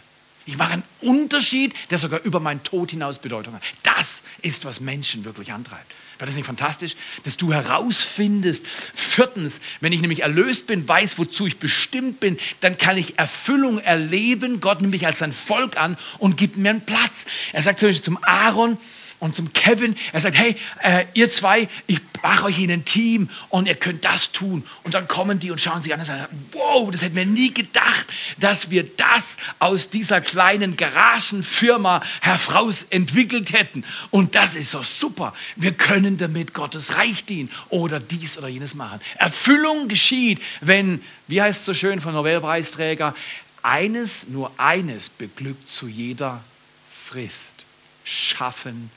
Ich 0.46 0.56
mache 0.56 0.72
einen 0.72 0.84
Unterschied, 1.02 1.74
der 1.90 1.98
sogar 1.98 2.22
über 2.22 2.40
meinen 2.40 2.62
Tod 2.62 2.92
hinaus 2.92 3.18
Bedeutung 3.18 3.52
hat. 3.52 3.62
Das 3.82 4.22
ist, 4.40 4.64
was 4.64 4.80
Menschen 4.80 5.26
wirklich 5.26 5.52
antreibt. 5.52 5.94
War 6.18 6.26
das 6.26 6.34
nicht 6.34 6.46
fantastisch? 6.46 6.96
Dass 7.22 7.36
du 7.36 7.52
herausfindest. 7.52 8.66
Viertens, 8.66 9.60
wenn 9.80 9.92
ich 9.92 10.00
nämlich 10.00 10.22
erlöst 10.22 10.66
bin, 10.66 10.88
weiß, 10.88 11.18
wozu 11.18 11.46
ich 11.46 11.58
bestimmt 11.58 12.18
bin, 12.18 12.38
dann 12.60 12.76
kann 12.76 12.96
ich 12.96 13.18
Erfüllung 13.18 13.78
erleben. 13.78 14.60
Gott 14.60 14.80
nimmt 14.80 14.92
mich 14.92 15.06
als 15.06 15.18
sein 15.20 15.32
Volk 15.32 15.76
an 15.76 15.96
und 16.18 16.36
gibt 16.36 16.56
mir 16.56 16.70
einen 16.70 16.80
Platz. 16.80 17.26
Er 17.52 17.62
sagt 17.62 17.78
zum 17.78 17.88
Beispiel 17.88 18.04
zum 18.04 18.18
Aaron, 18.22 18.78
und 19.20 19.34
zum 19.34 19.52
Kevin. 19.52 19.96
Er 20.12 20.20
sagt, 20.20 20.36
hey, 20.36 20.56
äh, 20.82 21.04
ihr 21.14 21.30
zwei, 21.30 21.68
ich 21.86 22.00
mache 22.22 22.46
euch 22.46 22.58
in 22.58 22.70
ein 22.70 22.84
Team 22.84 23.30
und 23.48 23.66
ihr 23.66 23.74
könnt 23.74 24.04
das 24.04 24.32
tun. 24.32 24.64
Und 24.84 24.94
dann 24.94 25.08
kommen 25.08 25.38
die 25.38 25.50
und 25.50 25.60
schauen 25.60 25.82
sich 25.82 25.92
an 25.92 26.00
und 26.00 26.06
sagen, 26.06 26.26
wow, 26.52 26.90
das 26.90 27.02
hätten 27.02 27.16
wir 27.16 27.26
nie 27.26 27.52
gedacht, 27.52 28.06
dass 28.38 28.70
wir 28.70 28.84
das 28.84 29.36
aus 29.58 29.90
dieser 29.90 30.20
kleinen 30.20 30.76
Garagenfirma 30.76 32.02
heraus 32.20 32.86
entwickelt 32.90 33.52
hätten. 33.52 33.84
Und 34.10 34.34
das 34.34 34.54
ist 34.54 34.70
so 34.70 34.82
super. 34.82 35.34
Wir 35.56 35.72
können 35.72 36.18
damit 36.18 36.54
Gottes 36.54 36.96
Reich 36.96 37.24
dienen 37.24 37.50
oder 37.68 38.00
dies 38.00 38.38
oder 38.38 38.48
jenes 38.48 38.74
machen. 38.74 39.00
Erfüllung 39.16 39.88
geschieht, 39.88 40.40
wenn, 40.60 41.02
wie 41.26 41.42
heißt 41.42 41.60
es 41.60 41.66
so 41.66 41.74
schön 41.74 42.00
von 42.00 42.14
Nobelpreisträger, 42.14 43.14
eines, 43.62 44.28
nur 44.28 44.52
eines 44.56 45.08
beglückt 45.08 45.68
zu 45.68 45.88
jeder 45.88 46.42
Frist. 46.90 47.64
Schaffen 48.04 48.90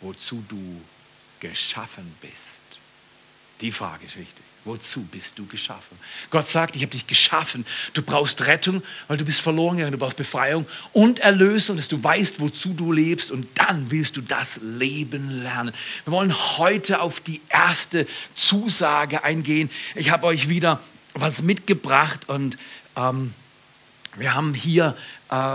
wozu 0.00 0.44
du 0.48 0.80
geschaffen 1.40 2.14
bist. 2.20 2.62
Die 3.60 3.72
Frage 3.72 4.04
ist 4.06 4.16
wichtig. 4.16 4.44
Wozu 4.66 5.02
bist 5.02 5.38
du 5.38 5.46
geschaffen? 5.46 5.96
Gott 6.30 6.48
sagt, 6.48 6.74
ich 6.74 6.82
habe 6.82 6.90
dich 6.90 7.06
geschaffen. 7.06 7.64
Du 7.94 8.02
brauchst 8.02 8.46
Rettung, 8.48 8.82
weil 9.06 9.16
du 9.16 9.24
bist 9.24 9.40
verloren 9.40 9.76
gegangen. 9.76 9.92
Du 9.92 9.98
brauchst 9.98 10.16
Befreiung 10.16 10.66
und 10.92 11.20
Erlösung, 11.20 11.76
dass 11.76 11.86
du 11.86 12.02
weißt, 12.02 12.40
wozu 12.40 12.74
du 12.74 12.92
lebst. 12.92 13.30
Und 13.30 13.46
dann 13.54 13.92
willst 13.92 14.16
du 14.16 14.22
das 14.22 14.58
Leben 14.60 15.42
lernen. 15.42 15.72
Wir 16.04 16.12
wollen 16.12 16.36
heute 16.58 17.00
auf 17.00 17.20
die 17.20 17.40
erste 17.48 18.08
Zusage 18.34 19.22
eingehen. 19.22 19.70
Ich 19.94 20.10
habe 20.10 20.26
euch 20.26 20.48
wieder 20.48 20.80
was 21.14 21.42
mitgebracht 21.42 22.28
und 22.28 22.58
ähm, 22.96 23.32
wir 24.16 24.34
haben 24.34 24.52
hier 24.52 24.96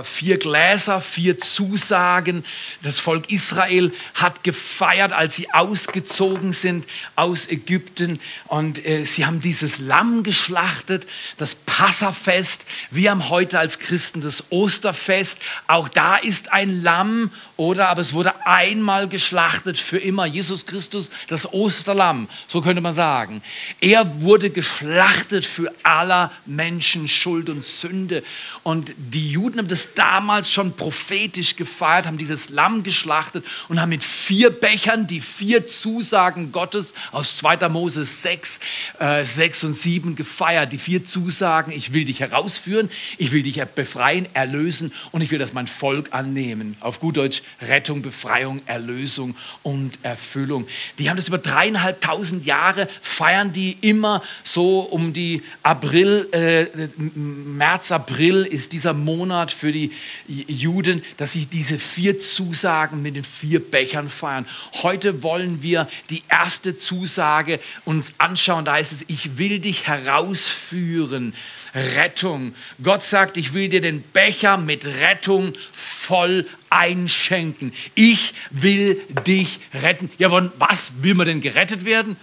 vier 0.04 0.38
Gläser, 0.38 1.00
vier 1.00 1.40
Zusagen. 1.40 2.44
Das 2.82 3.00
Volk 3.00 3.32
Israel 3.32 3.94
hat 4.16 4.44
gefeiert, 4.44 5.13
als 5.13 5.38
sie 5.38 5.54
ausgezogen 5.54 6.51
sind 6.51 6.86
aus 7.16 7.48
Ägypten. 7.48 8.20
Und 8.48 8.86
äh, 8.86 9.06
sie 9.06 9.25
haben 9.25 9.40
dieses 9.40 9.80
Lamm 9.80 10.24
geschlachtet, 10.24 11.08
das 11.38 11.56
Passafest. 11.56 12.66
Wir 12.90 13.12
haben 13.12 13.30
heute 13.30 13.60
als 13.60 13.80
Christen 13.80 14.20
das 14.20 14.51
Osterfest. 14.51 15.40
Auch 15.68 15.88
da 15.88 16.18
ist 16.18 16.51
ein 16.51 16.84
Lamm, 16.84 17.32
oder? 17.56 17.88
Aber 17.88 18.01
es 18.01 18.12
wurde 18.12 18.46
einmal 18.46 19.08
geschlachtet 19.08 19.78
für 19.78 20.00
immer. 20.00 20.25
Jesus 20.25 20.66
Christus, 20.66 21.10
das 21.28 21.54
Osterlamm, 21.54 22.28
so 22.48 22.62
könnte 22.62 22.82
man 22.82 22.94
sagen. 22.94 23.42
Er 23.80 24.22
wurde 24.22 24.50
geschlachtet 24.50 25.46
für 25.46 25.74
aller 25.84 26.30
Menschen 26.46 27.08
Schuld 27.08 27.50
und 27.50 27.63
Sünde. 27.63 28.24
Und 28.63 28.92
die 28.98 29.32
Juden 29.32 29.61
haben 29.62 29.68
das 29.68 29.94
damals 29.94 30.51
schon 30.51 30.74
prophetisch 30.74 31.56
gefeiert, 31.56 32.08
haben 32.08 32.18
dieses 32.18 32.50
Lamm 32.50 32.82
geschlachtet 32.82 33.46
und 33.70 33.80
haben 33.80 33.89
mit 33.89 34.03
vier 34.03 34.50
Bechern 34.50 35.06
die 35.06 35.22
vier 35.22 35.68
Zusagen 35.68 36.51
Gottes 36.51 36.96
aus 37.12 37.38
2. 37.38 37.70
Mose 37.70 38.03
6, 38.03 38.60
äh, 38.98 39.24
6 39.24 39.65
und 39.65 39.77
7 39.77 40.15
gefeiert. 40.15 40.74
Die 40.74 40.80
vier 40.80 41.06
Zusagen, 41.06 41.72
ich 41.72 41.94
will 41.94 42.06
dich 42.06 42.22
herausführen, 42.22 42.89
ich 43.20 43.32
will 43.32 43.44
dich 43.44 43.62
befreien, 43.75 44.25
erlösen 44.34 44.94
und 45.12 45.22
ich 45.22 45.30
will, 45.30 45.38
dass 45.38 45.53
mein 45.53 45.68
Volk 45.68 46.12
annehmen. 46.12 46.75
Auf 46.80 47.00
gut 47.00 47.18
Deutsch 47.18 47.44
Rettung, 47.62 48.01
Befreiung, 48.01 48.62
Erlösung 48.65 49.36
und 49.62 50.00
Erfüllung. 50.01 50.68
Die 50.98 51.12
haben 51.12 51.18
das 51.18 51.27
über 51.27 51.38
dreieinhalbtausend 51.38 52.46
Jahre, 52.46 52.89
feiern 53.00 53.53
die 53.53 53.77
immer 53.82 54.24
so 54.44 54.80
um 54.80 55.13
die 55.13 55.44
April, 55.62 56.27
äh, 56.32 56.65
März, 56.98 57.91
April 57.91 58.44
ist 58.44 58.74
dieser 58.74 58.94
Monat 58.94 59.50
für 59.51 59.72
die 59.72 59.91
Juden, 60.27 61.03
dass 61.17 61.34
sie 61.34 61.46
diese 61.46 61.79
vier 61.79 62.20
Zusagen 62.20 63.01
mit 63.01 63.15
den 63.15 63.24
vier 63.24 63.60
Bechern 63.60 64.10
feiern. 64.10 64.48
Heute 64.81 65.24
wollen 65.24 65.62
wir 65.62 65.88
die 66.10 66.24
erste 66.29 66.77
Zusage 66.77 67.60
uns 67.86 68.13
anschauen. 68.17 68.65
Da 68.65 68.74
heißt 68.74 68.93
es, 68.93 69.05
ich 69.08 69.38
will 69.38 69.60
dich 69.60 69.88
herausführen. 69.88 71.34
Rettung. 71.74 72.53
Gott 72.84 73.03
sagt, 73.03 73.38
ich 73.38 73.53
will 73.53 73.70
dir 73.70 73.81
den 73.81 74.01
Becher 74.01 74.58
mit 74.58 74.86
Rettung 74.86 75.53
voll 75.72 76.48
einschenken. 76.70 77.74
Ich 77.96 78.34
will 78.50 79.01
dich 79.25 79.60
retten. 79.74 80.10
Ja, 80.17 80.29
von 80.29 80.51
was 80.58 81.03
will 81.03 81.15
man 81.15 81.27
denn 81.27 81.41
gerettet 81.41 81.86
werden? 81.86 82.17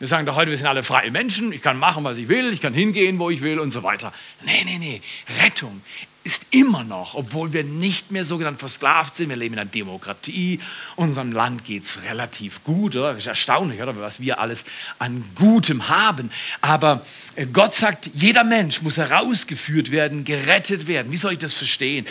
Wir 0.00 0.08
sagen 0.08 0.24
doch 0.24 0.34
heute, 0.34 0.50
wir 0.50 0.56
sind 0.56 0.66
alle 0.66 0.82
freie 0.82 1.10
Menschen, 1.10 1.52
ich 1.52 1.60
kann 1.60 1.78
machen, 1.78 2.04
was 2.04 2.16
ich 2.16 2.26
will, 2.28 2.54
ich 2.54 2.62
kann 2.62 2.72
hingehen, 2.72 3.18
wo 3.18 3.28
ich 3.28 3.42
will 3.42 3.60
und 3.60 3.70
so 3.70 3.82
weiter. 3.82 4.14
Nee, 4.46 4.64
nee, 4.64 4.78
nee. 4.78 5.02
Rettung 5.42 5.82
ist 6.30 6.46
immer 6.50 6.84
noch, 6.84 7.14
obwohl 7.14 7.52
wir 7.52 7.64
nicht 7.64 8.12
mehr 8.12 8.24
sogenannt 8.24 8.60
versklavt 8.60 9.14
sind, 9.14 9.30
wir 9.30 9.36
leben 9.36 9.54
in 9.54 9.60
einer 9.60 9.70
Demokratie, 9.70 10.60
unserem 10.94 11.32
Land 11.32 11.64
geht 11.64 11.82
es 11.84 12.02
relativ 12.04 12.62
gut, 12.62 12.94
oder? 12.94 13.10
Das 13.10 13.18
ist 13.18 13.26
erstaunlich, 13.26 13.82
oder? 13.82 13.98
was 14.00 14.20
wir 14.20 14.38
alles 14.38 14.64
an 14.98 15.24
Gutem 15.34 15.88
haben. 15.88 16.30
Aber 16.60 17.04
äh, 17.34 17.46
Gott 17.46 17.74
sagt, 17.74 18.10
jeder 18.14 18.44
Mensch 18.44 18.80
muss 18.82 18.96
herausgeführt 18.96 19.90
werden, 19.90 20.24
gerettet 20.24 20.86
werden. 20.86 21.10
Wie 21.10 21.16
soll 21.16 21.32
ich 21.32 21.38
das 21.38 21.52
verstehen? 21.52 22.06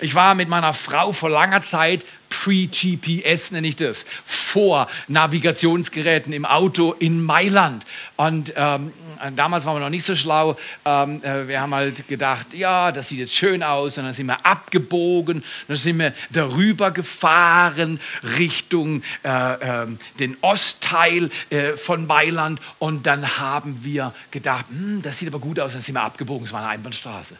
Ich 0.00 0.14
war 0.14 0.34
mit 0.34 0.48
meiner 0.48 0.74
Frau 0.74 1.12
vor 1.12 1.30
langer 1.30 1.62
Zeit 1.62 2.04
Pre-GPS 2.32 3.50
nenne 3.50 3.68
ich 3.68 3.76
das, 3.76 4.06
vor 4.24 4.88
Navigationsgeräten 5.06 6.32
im 6.32 6.46
Auto 6.46 6.92
in 6.92 7.22
Mailand. 7.22 7.84
Und 8.16 8.54
ähm, 8.56 8.90
damals 9.36 9.66
waren 9.66 9.76
wir 9.76 9.80
noch 9.80 9.90
nicht 9.90 10.06
so 10.06 10.16
schlau. 10.16 10.56
Ähm, 10.86 11.22
äh, 11.22 11.46
wir 11.46 11.60
haben 11.60 11.74
halt 11.74 12.08
gedacht, 12.08 12.54
ja, 12.54 12.90
das 12.90 13.10
sieht 13.10 13.18
jetzt 13.18 13.34
schön 13.34 13.62
aus. 13.62 13.98
Und 13.98 14.04
dann 14.04 14.14
sind 14.14 14.26
wir 14.26 14.46
abgebogen, 14.46 15.44
dann 15.68 15.76
sind 15.76 15.98
wir 15.98 16.14
darüber 16.30 16.90
gefahren 16.90 18.00
Richtung 18.38 19.02
äh, 19.24 19.82
äh, 19.82 19.86
den 20.18 20.38
Ostteil 20.40 21.30
äh, 21.50 21.72
von 21.72 22.06
Mailand. 22.06 22.60
Und 22.78 23.06
dann 23.06 23.38
haben 23.38 23.84
wir 23.84 24.14
gedacht, 24.30 24.68
hm, 24.68 25.02
das 25.02 25.18
sieht 25.18 25.28
aber 25.28 25.38
gut 25.38 25.60
aus. 25.60 25.74
Dann 25.74 25.82
sind 25.82 25.94
wir 25.94 26.02
abgebogen. 26.02 26.46
Es 26.46 26.52
war 26.52 26.60
eine 26.60 26.70
Einbahnstraße. 26.70 27.36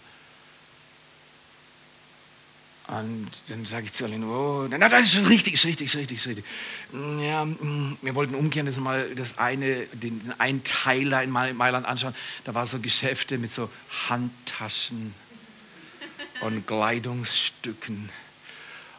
Und 2.93 3.31
dann 3.49 3.65
sage 3.65 3.87
ich 3.87 3.95
zu 3.95 4.05
Aline, 4.05 4.27
oh, 4.27 4.67
na, 4.69 4.87
das 4.87 5.05
ist 5.05 5.15
schon 5.15 5.25
richtig, 5.25 5.55
ist 5.55 5.65
richtig, 5.65 5.87
ist 5.87 5.97
richtig, 5.97 6.19
ist 6.19 6.27
richtig. 6.27 6.45
Ja, 7.23 7.43
mm, 7.43 7.97
wir 8.03 8.15
wollten 8.15 8.35
umkehren, 8.35 8.67
das 8.67 8.77
mal 8.77 9.15
das 9.15 9.39
eine, 9.39 9.87
den, 9.95 10.23
den 10.23 10.39
einen 10.39 10.63
Teiler 10.63 11.23
in 11.23 11.31
Mailand 11.31 11.87
anschauen. 11.87 12.15
Da 12.45 12.53
waren 12.53 12.67
so 12.67 12.81
Geschäfte 12.81 13.39
mit 13.39 13.51
so 13.51 13.71
Handtaschen 14.09 15.15
und 16.43 16.67
Kleidungsstücken. 16.67 18.11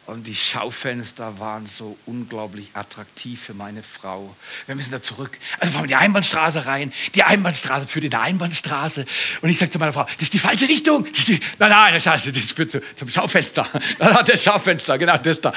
Und 0.06 0.26
die 0.26 0.34
Schaufenster 0.34 1.38
waren 1.38 1.66
so 1.66 1.96
unglaublich 2.04 2.70
attraktiv 2.74 3.40
für 3.40 3.54
meine 3.54 3.82
Frau. 3.82 4.36
Wir 4.66 4.74
müssen 4.74 4.90
da 4.90 5.00
zurück. 5.00 5.38
Also 5.58 5.72
fahren 5.72 5.84
wir 5.84 5.88
die 5.88 5.94
Einbahnstraße 5.94 6.66
rein. 6.66 6.92
Die 7.14 7.22
Einbahnstraße 7.22 7.86
führt 7.86 8.04
in 8.04 8.10
der 8.10 8.20
Einbahnstraße. 8.20 9.06
Und 9.40 9.48
ich 9.48 9.56
sage 9.56 9.70
zu 9.70 9.78
meiner 9.78 9.94
Frau, 9.94 10.04
das 10.04 10.22
ist 10.22 10.34
die 10.34 10.38
falsche 10.38 10.68
Richtung. 10.68 11.06
Das 11.10 11.24
die, 11.24 11.40
nein, 11.58 11.70
nein, 11.70 11.94
das, 11.94 12.06
heißt, 12.06 12.26
das 12.26 12.52
führt 12.52 12.72
zu, 12.72 12.82
zum 12.94 13.08
Schaufenster. 13.08 13.66
Da 13.98 14.14
hat 14.14 14.28
der 14.28 14.36
Schaufenster, 14.36 14.98
genau 14.98 15.16
das 15.16 15.40
da. 15.40 15.54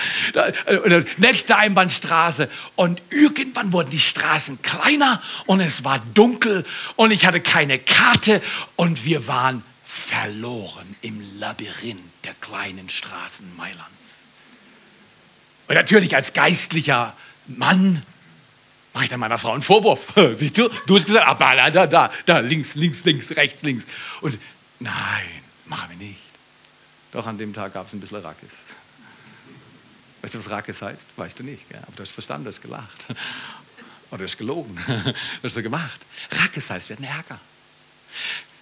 Und 0.83 0.91
dann 0.91 1.05
nächste 1.17 1.57
Einbahnstraße. 1.57 2.49
Und 2.75 3.01
irgendwann 3.09 3.73
wurden 3.73 3.89
die 3.89 3.99
Straßen 3.99 4.61
kleiner 4.61 5.21
und 5.45 5.59
es 5.59 5.83
war 5.83 5.99
dunkel 6.13 6.65
und 6.95 7.11
ich 7.11 7.25
hatte 7.25 7.41
keine 7.41 7.79
Karte 7.79 8.41
und 8.77 9.03
wir 9.03 9.27
waren 9.27 9.63
verloren 9.85 10.95
im 11.01 11.21
Labyrinth 11.37 11.99
der 12.23 12.33
kleinen 12.35 12.89
Straßen 12.89 13.55
Mailands. 13.57 14.16
Und 15.67 15.75
natürlich 15.75 16.15
als 16.15 16.33
geistlicher 16.33 17.15
Mann 17.47 18.03
mache 18.93 19.03
ich 19.05 19.09
dann 19.09 19.19
meiner 19.19 19.37
Frau 19.37 19.53
einen 19.53 19.61
Vorwurf. 19.61 20.07
Siehst 20.33 20.57
du, 20.57 20.69
du 20.87 20.95
hast 20.95 21.05
gesagt, 21.05 21.25
ah, 21.27 21.55
da, 21.55 21.69
da, 21.69 21.87
da, 21.87 22.11
da, 22.25 22.39
links, 22.39 22.75
links, 22.75 23.03
links, 23.05 23.35
rechts, 23.35 23.61
links. 23.61 23.85
Und 24.21 24.39
nein, 24.79 24.93
machen 25.65 25.89
wir 25.91 26.07
nicht. 26.07 26.19
Doch 27.11 27.27
an 27.27 27.37
dem 27.37 27.53
Tag 27.53 27.73
gab 27.73 27.87
es 27.87 27.93
ein 27.93 27.99
bisschen 27.99 28.21
Rackes. 28.21 28.53
Weißt 30.21 30.33
du, 30.33 30.39
was 30.39 30.49
Rackes 30.49 30.81
heißt? 30.81 30.99
Weißt 31.15 31.39
du 31.39 31.43
nicht, 31.43 31.69
gell? 31.69 31.79
aber 31.83 31.95
du 31.95 32.01
hast 32.01 32.11
verstanden, 32.11 32.45
du 32.45 32.51
hast 32.51 32.61
gelacht. 32.61 33.05
Oder 34.09 34.19
du 34.19 34.23
hast 34.23 34.37
gelogen. 34.37 34.77
Du 35.41 35.43
hast 35.43 35.53
so 35.53 35.61
gemacht. 35.61 35.99
Rackes 36.31 36.69
heißt, 36.69 36.89
wir 36.89 36.95
hatten 36.95 37.05
Ärger. 37.05 37.39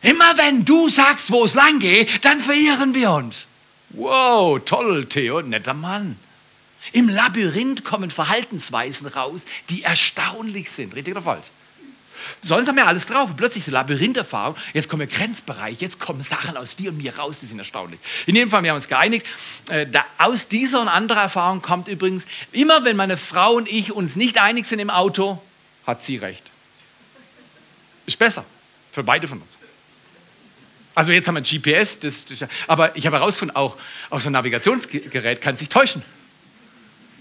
Immer 0.01 0.37
wenn 0.37 0.65
du 0.65 0.89
sagst, 0.89 1.31
wo 1.31 1.45
es 1.45 1.53
lang 1.53 1.79
geht, 1.79 2.25
dann 2.25 2.39
verirren 2.39 2.93
wir 2.93 3.11
uns. 3.11 3.47
Wow, 3.91 4.59
toll, 4.65 5.05
Theo, 5.05 5.41
netter 5.41 5.73
Mann. 5.73 6.19
Im 6.91 7.09
Labyrinth 7.09 7.83
kommen 7.83 8.11
Verhaltensweisen 8.11 9.07
raus, 9.07 9.45
die 9.69 9.83
erstaunlich 9.83 10.71
sind. 10.71 10.95
Richtig 10.95 11.13
oder 11.13 11.23
falsch? 11.23 11.47
Sonst 12.41 12.67
haben 12.67 12.75
wir 12.75 12.87
alles 12.87 13.07
drauf. 13.07 13.31
Plötzlich 13.35 13.63
so 13.63 13.71
Labyrintherfahrung. 13.71 14.55
Jetzt 14.73 14.89
kommen 14.89 15.01
wir 15.01 15.07
Grenzbereich. 15.07 15.79
Jetzt 15.79 15.99
kommen 15.99 16.23
Sachen 16.23 16.57
aus 16.57 16.75
dir 16.75 16.91
und 16.91 16.97
mir 16.97 17.17
raus. 17.17 17.39
Die 17.39 17.45
sind 17.45 17.59
erstaunlich. 17.59 17.99
In 18.25 18.35
jedem 18.35 18.49
Fall, 18.49 18.63
wir 18.63 18.71
haben 18.71 18.77
uns 18.77 18.87
geeinigt. 18.87 19.25
Äh, 19.69 19.87
da, 19.87 20.05
aus 20.17 20.47
dieser 20.47 20.81
und 20.81 20.87
anderer 20.87 21.21
Erfahrung 21.21 21.61
kommt 21.61 21.87
übrigens, 21.87 22.25
immer 22.51 22.83
wenn 22.83 22.95
meine 22.95 23.17
Frau 23.17 23.53
und 23.53 23.67
ich 23.67 23.91
uns 23.91 24.15
nicht 24.15 24.39
einig 24.39 24.65
sind 24.65 24.79
im 24.79 24.89
Auto, 24.89 25.41
hat 25.85 26.03
sie 26.03 26.17
recht. 26.17 26.43
Ist 28.05 28.17
besser. 28.17 28.45
Für 28.91 29.03
beide 29.03 29.27
von 29.27 29.41
uns. 29.41 29.51
Also 30.93 31.11
jetzt 31.11 31.27
haben 31.27 31.35
wir 31.35 31.41
ein 31.41 31.43
GPS, 31.43 31.99
das, 31.99 32.25
das, 32.25 32.47
aber 32.67 32.95
ich 32.95 33.05
habe 33.05 33.17
herausgefunden, 33.17 33.57
auch, 33.57 33.75
auch 34.09 34.21
so 34.21 34.29
ein 34.29 34.31
Navigationsgerät 34.31 35.41
kann 35.41 35.57
sich 35.57 35.67
täuschen. 35.67 36.01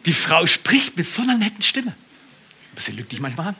Die 0.07 0.13
Frau 0.13 0.47
spricht 0.47 0.97
mit 0.97 1.07
so 1.07 1.23
einer 1.23 1.37
netten 1.37 1.63
Stimme. 1.63 1.95
Aber 2.73 2.81
sie 2.81 2.93
lügt 2.93 3.13
dich 3.13 3.21
manchmal 3.21 3.49
an. 3.49 3.57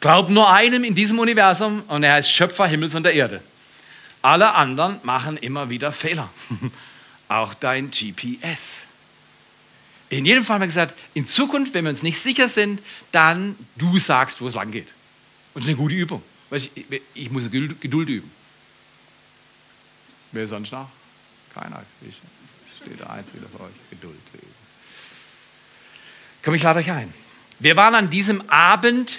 Glaub 0.00 0.28
nur 0.28 0.52
einem 0.52 0.84
in 0.84 0.94
diesem 0.94 1.18
Universum 1.18 1.82
und 1.88 2.02
er 2.02 2.18
ist 2.18 2.30
Schöpfer 2.30 2.66
Himmels 2.66 2.94
und 2.94 3.02
der 3.02 3.14
Erde. 3.14 3.42
Alle 4.22 4.54
anderen 4.54 5.00
machen 5.02 5.36
immer 5.36 5.70
wieder 5.70 5.92
Fehler. 5.92 6.30
Auch 7.28 7.54
dein 7.54 7.90
GPS. 7.90 8.82
In 10.08 10.24
jedem 10.24 10.44
Fall 10.44 10.54
haben 10.54 10.62
wir 10.62 10.66
gesagt, 10.66 10.94
in 11.14 11.26
Zukunft, 11.26 11.74
wenn 11.74 11.84
wir 11.84 11.90
uns 11.90 12.02
nicht 12.02 12.18
sicher 12.18 12.48
sind, 12.48 12.80
dann 13.10 13.56
du 13.76 13.98
sagst, 13.98 14.40
wo 14.40 14.46
es 14.46 14.54
lang 14.54 14.70
geht. 14.70 14.86
Und 15.54 15.62
das 15.62 15.64
ist 15.64 15.68
eine 15.70 15.76
gute 15.76 15.94
Übung. 15.94 16.22
Ich, 16.52 16.70
ich 17.14 17.30
muss 17.30 17.50
Geduld 17.50 18.08
üben. 18.08 18.30
Wer 20.30 20.46
sonst 20.46 20.70
noch? 20.70 20.88
Keiner. 21.54 21.82
Ich 22.06 22.16
stehe 22.80 22.96
da 22.96 23.06
eins 23.06 23.26
wieder 23.32 23.48
für 23.48 23.64
euch. 23.64 23.72
Geduld 23.90 24.16
üben. 24.34 24.55
Komm, 26.46 26.54
ich 26.54 26.62
lade 26.62 26.78
euch 26.78 26.92
ein. 26.92 27.12
Wir 27.58 27.74
waren 27.74 27.96
an 27.96 28.08
diesem 28.08 28.48
Abend 28.48 29.18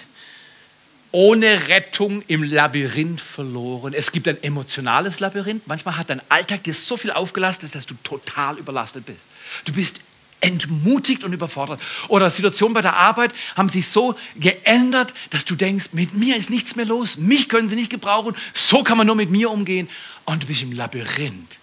ohne 1.12 1.68
Rettung 1.68 2.24
im 2.28 2.42
Labyrinth 2.42 3.20
verloren. 3.20 3.94
Es 3.94 4.14
gibt 4.14 4.30
ein 4.30 4.42
emotionales 4.44 5.20
Labyrinth. 5.20 5.68
Manchmal 5.68 5.98
hat 5.98 6.10
dein 6.10 6.22
Alltag 6.30 6.64
dir 6.64 6.74
so 6.74 6.96
viel 6.96 7.12
aufgelastet, 7.12 7.76
dass 7.76 7.86
du 7.86 7.96
total 8.02 8.58
überlastet 8.58 9.06
bist. 9.06 9.20
Du 9.66 9.74
bist 9.74 10.00
entmutigt 10.40 11.26
und 11.26 11.34
überfordert. 11.34 11.82
Oder 12.08 12.30
Situationen 12.30 12.74
bei 12.74 12.82
der 12.82 12.96
Arbeit 12.96 13.34
haben 13.58 13.68
sich 13.68 13.90
so 13.90 14.16
geändert, 14.38 15.14
dass 15.30 15.44
du 15.44 15.56
denkst, 15.56 15.88
mit 15.92 16.14
mir 16.14 16.38
ist 16.38 16.50
nichts 16.50 16.78
mehr 16.78 16.86
los, 16.86 17.18
mich 17.18 17.50
können 17.50 17.68
sie 17.68 17.76
nicht 17.76 17.90
gebrauchen, 17.90 18.38
so 18.54 18.84
kann 18.84 18.98
man 18.98 19.06
nur 19.06 19.18
mit 19.18 19.32
mir 19.32 19.52
umgehen. 19.52 19.90
Und 20.24 20.44
du 20.44 20.48
bist 20.48 20.62
im 20.62 20.72
Labyrinth 20.72 21.58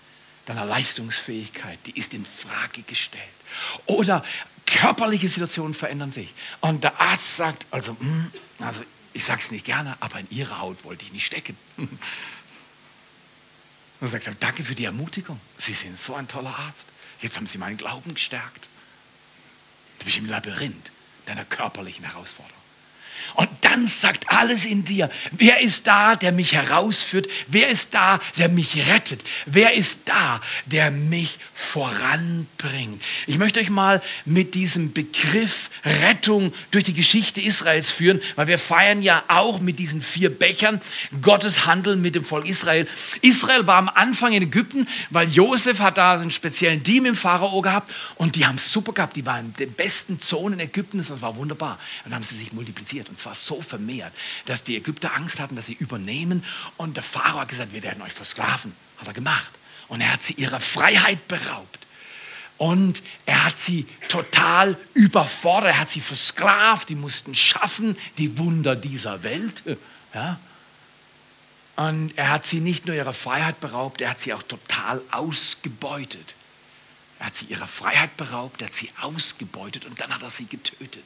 deiner 0.44 0.66
Leistungsfähigkeit, 0.66 1.78
die 1.86 1.98
ist 1.98 2.12
in 2.12 2.26
Frage 2.26 2.82
gestellt. 2.82 3.22
Oder 3.86 4.22
körperliche 4.84 5.28
Situationen 5.30 5.72
verändern 5.72 6.12
sich. 6.12 6.34
Und 6.60 6.84
der 6.84 7.00
Arzt 7.00 7.38
sagt, 7.38 7.64
also, 7.70 7.96
hm, 7.98 8.30
also 8.58 8.82
ich 9.14 9.24
sage 9.24 9.40
es 9.40 9.50
nicht 9.50 9.64
gerne, 9.64 9.96
aber 10.00 10.20
in 10.20 10.30
ihrer 10.30 10.60
Haut 10.60 10.84
wollte 10.84 11.06
ich 11.06 11.12
nicht 11.12 11.24
stecken. 11.24 11.56
Und 14.00 14.08
sagt 14.08 14.28
danke 14.40 14.62
für 14.62 14.74
die 14.74 14.84
Ermutigung. 14.84 15.40
Sie 15.56 15.72
sind 15.72 15.98
so 15.98 16.14
ein 16.14 16.28
toller 16.28 16.54
Arzt. 16.58 16.88
Jetzt 17.22 17.36
haben 17.36 17.46
Sie 17.46 17.56
meinen 17.56 17.78
Glauben 17.78 18.12
gestärkt. 18.12 18.68
Du 20.00 20.04
bist 20.04 20.18
im 20.18 20.26
Labyrinth 20.26 20.90
deiner 21.24 21.46
körperlichen 21.46 22.04
Herausforderung. 22.04 22.63
Und 23.34 23.48
dann 23.62 23.88
sagt 23.88 24.30
alles 24.30 24.64
in 24.64 24.84
dir, 24.84 25.10
wer 25.32 25.60
ist 25.60 25.86
da, 25.86 26.14
der 26.14 26.32
mich 26.32 26.52
herausführt? 26.52 27.26
Wer 27.48 27.68
ist 27.68 27.94
da, 27.94 28.20
der 28.38 28.48
mich 28.48 28.76
rettet? 28.88 29.22
Wer 29.46 29.74
ist 29.74 30.02
da, 30.04 30.40
der 30.66 30.90
mich 30.90 31.38
voranbringt? 31.54 33.02
Ich 33.26 33.38
möchte 33.38 33.60
euch 33.60 33.70
mal 33.70 34.02
mit 34.24 34.54
diesem 34.54 34.92
Begriff 34.92 35.70
Rettung 35.84 36.52
durch 36.70 36.84
die 36.84 36.94
Geschichte 36.94 37.40
Israels 37.40 37.90
führen, 37.90 38.20
weil 38.36 38.46
wir 38.46 38.58
feiern 38.58 39.02
ja 39.02 39.24
auch 39.28 39.60
mit 39.60 39.78
diesen 39.78 40.02
vier 40.02 40.30
Bechern 40.30 40.80
Gottes 41.22 41.66
Handeln 41.66 42.00
mit 42.02 42.14
dem 42.14 42.24
Volk 42.24 42.46
Israel. 42.46 42.86
Israel 43.22 43.66
war 43.66 43.76
am 43.76 43.88
Anfang 43.88 44.32
in 44.32 44.42
Ägypten, 44.42 44.86
weil 45.10 45.28
Josef 45.28 45.80
hat 45.80 45.98
da 45.98 46.14
einen 46.14 46.30
speziellen 46.30 46.82
Team 46.82 47.06
im 47.06 47.16
Pharao 47.16 47.60
gehabt 47.62 47.92
und 48.16 48.36
die 48.36 48.46
haben 48.46 48.56
es 48.56 48.72
super 48.72 48.92
gehabt. 48.92 49.16
Die 49.16 49.26
waren 49.26 49.46
in 49.46 49.52
den 49.54 49.72
besten 49.72 50.20
Zonen 50.20 50.60
Ägyptens, 50.60 51.08
das 51.08 51.22
war 51.22 51.36
wunderbar. 51.36 51.78
Und 52.04 52.10
dann 52.10 52.14
haben 52.16 52.22
sie 52.22 52.36
sich 52.36 52.52
multipliziert 52.52 53.08
und 53.14 53.20
zwar 53.20 53.36
so 53.36 53.62
vermehrt, 53.62 54.12
dass 54.46 54.64
die 54.64 54.76
Ägypter 54.76 55.14
Angst 55.14 55.38
hatten, 55.38 55.54
dass 55.54 55.66
sie 55.66 55.74
übernehmen. 55.74 56.44
Und 56.76 56.96
der 56.96 57.04
Pharao 57.04 57.38
hat 57.38 57.48
gesagt, 57.48 57.72
wir 57.72 57.84
werden 57.84 58.02
euch 58.02 58.12
versklaven. 58.12 58.74
Hat 58.98 59.06
er 59.06 59.12
gemacht. 59.14 59.52
Und 59.86 60.00
er 60.00 60.12
hat 60.12 60.22
sie 60.22 60.32
ihrer 60.32 60.58
Freiheit 60.58 61.28
beraubt. 61.28 61.78
Und 62.58 63.02
er 63.24 63.44
hat 63.44 63.56
sie 63.56 63.86
total 64.08 64.76
überfordert, 64.94 65.70
er 65.70 65.78
hat 65.78 65.90
sie 65.90 66.00
versklavt, 66.00 66.88
die 66.88 66.96
mussten 66.96 67.36
schaffen, 67.36 67.96
die 68.18 68.36
Wunder 68.36 68.76
dieser 68.76 69.22
Welt. 69.22 69.62
Ja? 70.14 70.38
Und 71.74 72.16
er 72.16 72.30
hat 72.30 72.44
sie 72.44 72.60
nicht 72.60 72.86
nur 72.86 72.94
ihrer 72.94 73.12
Freiheit 73.12 73.58
beraubt, 73.58 74.00
er 74.00 74.10
hat 74.10 74.20
sie 74.20 74.32
auch 74.32 74.44
total 74.44 75.02
ausgebeutet. 75.10 76.34
Er 77.18 77.26
hat 77.26 77.34
sie 77.34 77.46
ihrer 77.46 77.66
Freiheit 77.66 78.16
beraubt, 78.16 78.62
er 78.62 78.68
hat 78.68 78.74
sie 78.76 78.90
ausgebeutet 79.00 79.86
und 79.86 80.00
dann 80.00 80.14
hat 80.14 80.22
er 80.22 80.30
sie 80.30 80.46
getötet. 80.46 81.02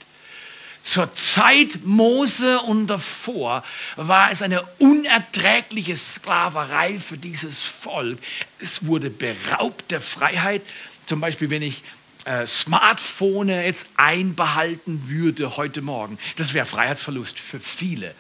Zur 0.83 1.14
Zeit 1.14 1.85
Mose 1.85 2.61
und 2.61 2.87
davor 2.87 3.62
war 3.97 4.31
es 4.31 4.41
eine 4.41 4.62
unerträgliche 4.79 5.97
Sklaverei 5.97 6.99
für 6.99 7.19
dieses 7.19 7.61
Volk. 7.61 8.19
Es 8.59 8.87
wurde 8.87 9.11
beraubt 9.11 9.91
der 9.91 10.01
Freiheit. 10.01 10.62
Zum 11.07 11.21
Beispiel, 11.21 11.51
wenn 11.51 11.62
ich 11.62 11.83
äh, 12.25 12.47
Smartphone 12.47 13.49
jetzt 13.49 13.87
einbehalten 13.97 15.09
würde 15.09 15.57
heute 15.57 15.83
Morgen, 15.83 16.19
das 16.37 16.55
wäre 16.55 16.67
Freiheitsverlust 16.67 17.38
für 17.38 17.61
viele. 17.61 18.14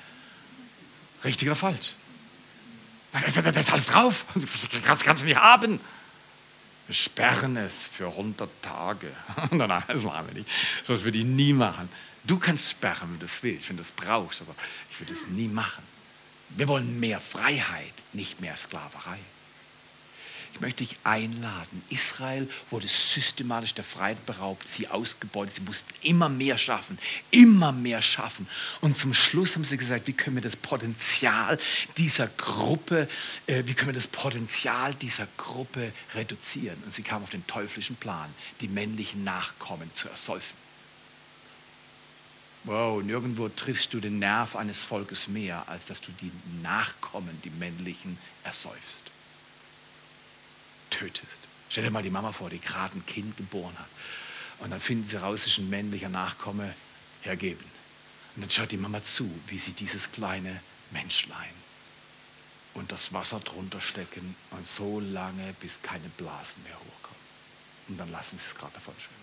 Richtig 1.24 1.48
oder 1.48 1.56
falsch? 1.56 1.94
Das 3.12 3.36
ist 3.36 3.72
alles 3.72 3.86
drauf. 3.86 4.24
Das 4.86 5.00
kannst 5.00 5.22
du 5.22 5.26
nicht 5.26 5.38
haben. 5.38 5.80
Wir 6.86 6.94
sperren 6.94 7.56
es 7.56 7.82
für 7.82 8.06
100 8.06 8.48
Tage. 8.62 9.08
nein, 9.50 9.68
nein, 9.68 9.82
das 9.86 10.02
machen 10.02 10.26
wir 10.28 10.34
nicht. 10.34 10.48
So 10.84 10.94
das 10.94 11.04
würde 11.04 11.18
ich 11.18 11.24
nie 11.24 11.52
machen. 11.52 11.88
Du 12.24 12.38
kannst 12.38 12.70
sperren, 12.70 13.10
wenn 13.10 13.18
du 13.18 13.26
das 13.26 13.42
willst, 13.42 13.68
wenn 13.68 13.76
du 13.76 13.82
das 13.82 13.92
brauchst, 13.92 14.40
aber 14.40 14.54
ich 14.90 15.00
würde 15.00 15.14
es 15.14 15.26
nie 15.28 15.48
machen. 15.48 15.82
Wir 16.50 16.68
wollen 16.68 16.98
mehr 16.98 17.20
Freiheit, 17.20 17.92
nicht 18.12 18.40
mehr 18.40 18.56
Sklaverei. 18.56 19.18
Ich 20.54 20.60
möchte 20.60 20.84
dich 20.84 20.96
einladen. 21.04 21.84
Israel 21.88 22.48
wurde 22.70 22.88
systematisch 22.88 23.74
der 23.74 23.84
Freiheit 23.84 24.26
beraubt, 24.26 24.66
sie 24.66 24.88
ausgebeutet, 24.88 25.54
sie 25.54 25.60
mussten 25.60 25.94
immer 26.02 26.28
mehr 26.28 26.58
schaffen, 26.58 26.98
immer 27.30 27.70
mehr 27.70 28.02
schaffen. 28.02 28.48
Und 28.80 28.96
zum 28.96 29.14
Schluss 29.14 29.54
haben 29.54 29.62
sie 29.62 29.76
gesagt, 29.76 30.08
wie 30.08 30.14
können 30.14 30.36
wir 30.36 30.42
das 30.42 30.56
Potenzial 30.56 31.60
dieser 31.96 32.26
Gruppe, 32.26 33.08
äh, 33.46 33.62
wie 33.66 33.74
können 33.74 33.90
wir 33.90 33.94
das 33.94 34.08
Potenzial 34.08 34.94
dieser 34.94 35.28
Gruppe 35.36 35.92
reduzieren? 36.14 36.82
Und 36.84 36.92
sie 36.92 37.02
kamen 37.02 37.22
auf 37.22 37.30
den 37.30 37.46
teuflischen 37.46 37.94
Plan, 37.94 38.28
die 38.60 38.68
männlichen 38.68 39.22
Nachkommen 39.22 39.94
zu 39.94 40.08
ersäufen. 40.08 40.56
Wow, 42.64 43.02
nirgendwo 43.02 43.48
triffst 43.48 43.94
du 43.94 44.00
den 44.00 44.18
Nerv 44.18 44.56
eines 44.56 44.82
Volkes 44.82 45.28
mehr, 45.28 45.68
als 45.68 45.86
dass 45.86 46.00
du 46.00 46.12
die 46.12 46.32
Nachkommen, 46.62 47.40
die 47.44 47.50
männlichen, 47.50 48.18
ersäufst. 48.44 49.04
Tötest. 50.90 51.48
Stell 51.70 51.84
dir 51.84 51.90
mal 51.90 52.02
die 52.02 52.10
Mama 52.10 52.32
vor, 52.32 52.50
die 52.50 52.60
gerade 52.60 52.98
ein 52.98 53.06
Kind 53.06 53.36
geboren 53.36 53.78
hat. 53.78 53.88
Und 54.58 54.70
dann 54.70 54.80
finden 54.80 55.06
sie 55.06 55.20
raus, 55.20 55.40
es 55.40 55.52
ist 55.52 55.58
ein 55.58 55.70
männlicher 55.70 56.08
Nachkomme, 56.08 56.74
hergeben. 57.22 57.64
Und 58.34 58.42
dann 58.42 58.50
schaut 58.50 58.70
die 58.70 58.76
Mama 58.76 59.02
zu, 59.02 59.30
wie 59.46 59.58
sie 59.58 59.72
dieses 59.72 60.12
kleine 60.12 60.60
Menschlein 60.90 61.54
und 62.74 62.92
das 62.92 63.12
Wasser 63.12 63.40
drunter 63.40 63.80
stecken 63.80 64.36
und 64.50 64.66
so 64.66 65.00
lange, 65.00 65.52
bis 65.60 65.82
keine 65.82 66.08
Blasen 66.10 66.62
mehr 66.62 66.76
hochkommen. 66.76 67.18
Und 67.88 67.98
dann 67.98 68.10
lassen 68.10 68.38
sie 68.38 68.46
es 68.46 68.54
gerade 68.54 68.74
davon 68.74 68.94
schwimmen. 68.94 69.18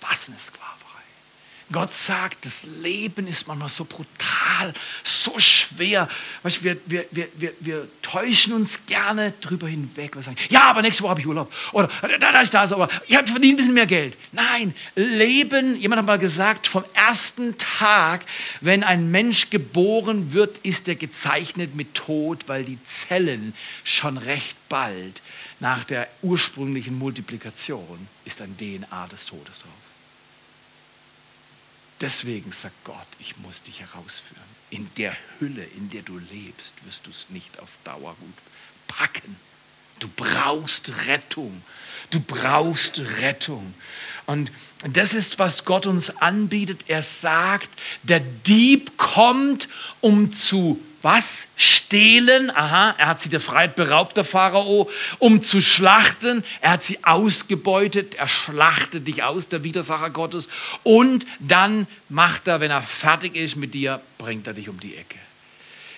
Was 0.00 0.28
eine 0.28 0.38
Sklaverei. 0.38 1.01
Gott 1.72 1.92
sagt, 1.92 2.44
das 2.44 2.66
Leben 2.80 3.26
ist 3.26 3.48
manchmal 3.48 3.68
so 3.68 3.84
brutal, 3.84 4.74
so 5.02 5.38
schwer. 5.38 6.08
Weißt, 6.42 6.62
wir, 6.62 6.76
wir, 6.86 7.06
wir, 7.10 7.28
wir, 7.34 7.52
wir 7.60 7.88
täuschen 8.02 8.52
uns 8.52 8.86
gerne 8.86 9.32
drüber 9.40 9.66
hinweg. 9.66 10.14
Wir 10.14 10.22
sagen, 10.22 10.36
ja, 10.50 10.64
aber 10.64 10.82
nächste 10.82 11.02
Woche 11.02 11.10
habe 11.10 11.20
ich 11.20 11.26
Urlaub. 11.26 11.52
Oder 11.72 11.88
da, 12.02 12.32
da 12.32 12.40
ist 12.40 12.54
das, 12.54 12.72
aber 12.72 12.88
ich 13.08 13.16
habe 13.16 13.26
verdient 13.26 13.54
ein 13.54 13.56
bisschen 13.56 13.74
mehr 13.74 13.86
Geld. 13.86 14.16
Nein, 14.32 14.74
Leben, 14.94 15.76
jemand 15.80 16.00
hat 16.00 16.06
mal 16.06 16.18
gesagt, 16.18 16.66
vom 16.66 16.84
ersten 16.94 17.56
Tag, 17.58 18.24
wenn 18.60 18.84
ein 18.84 19.10
Mensch 19.10 19.50
geboren 19.50 20.32
wird, 20.32 20.58
ist 20.58 20.88
er 20.88 20.94
gezeichnet 20.94 21.74
mit 21.74 21.94
Tod, 21.94 22.44
weil 22.48 22.64
die 22.64 22.78
Zellen 22.84 23.54
schon 23.84 24.18
recht 24.18 24.56
bald 24.68 25.20
nach 25.60 25.84
der 25.84 26.08
ursprünglichen 26.22 26.98
Multiplikation 26.98 28.08
ist 28.24 28.42
ein 28.42 28.56
DNA 28.56 29.06
des 29.06 29.26
Todes 29.26 29.60
drauf. 29.60 29.81
Deswegen 32.02 32.50
sagt 32.50 32.84
Gott, 32.84 33.06
ich 33.20 33.38
muss 33.38 33.62
dich 33.62 33.80
herausführen. 33.80 34.42
In 34.70 34.90
der 34.96 35.16
Hülle, 35.38 35.62
in 35.76 35.88
der 35.90 36.02
du 36.02 36.18
lebst, 36.18 36.74
wirst 36.84 37.06
du 37.06 37.10
es 37.10 37.30
nicht 37.30 37.60
auf 37.60 37.78
Dauer 37.84 38.16
gut 38.20 38.34
packen. 38.88 39.36
Du 40.00 40.08
brauchst 40.08 41.06
Rettung. 41.06 41.62
Du 42.10 42.18
brauchst 42.18 42.98
Rettung. 43.20 43.72
Und 44.26 44.50
das 44.82 45.14
ist, 45.14 45.38
was 45.38 45.64
Gott 45.64 45.86
uns 45.86 46.10
anbietet. 46.16 46.80
Er 46.88 47.04
sagt, 47.04 47.70
der 48.02 48.18
Dieb 48.18 48.98
kommt, 48.98 49.68
um 50.00 50.32
zu 50.34 50.80
was? 51.02 51.48
Stehlen. 51.56 52.50
Aha, 52.50 52.94
er 52.98 53.06
hat 53.06 53.20
sie 53.20 53.28
der 53.28 53.40
Freiheit 53.40 53.76
beraubt, 53.76 54.16
der 54.16 54.24
Pharao, 54.24 54.90
um 55.18 55.42
zu 55.42 55.60
schlachten. 55.60 56.44
Er 56.60 56.72
hat 56.72 56.82
sie 56.82 57.04
ausgebeutet. 57.04 58.14
Er 58.14 58.28
schlachtet 58.28 59.06
dich 59.06 59.22
aus, 59.22 59.48
der 59.48 59.64
Widersacher 59.64 60.10
Gottes. 60.10 60.48
Und 60.82 61.26
dann 61.38 61.86
macht 62.08 62.46
er, 62.48 62.60
wenn 62.60 62.70
er 62.70 62.82
fertig 62.82 63.36
ist 63.36 63.56
mit 63.56 63.74
dir, 63.74 64.00
bringt 64.18 64.46
er 64.46 64.54
dich 64.54 64.68
um 64.68 64.80
die 64.80 64.96
Ecke. 64.96 65.18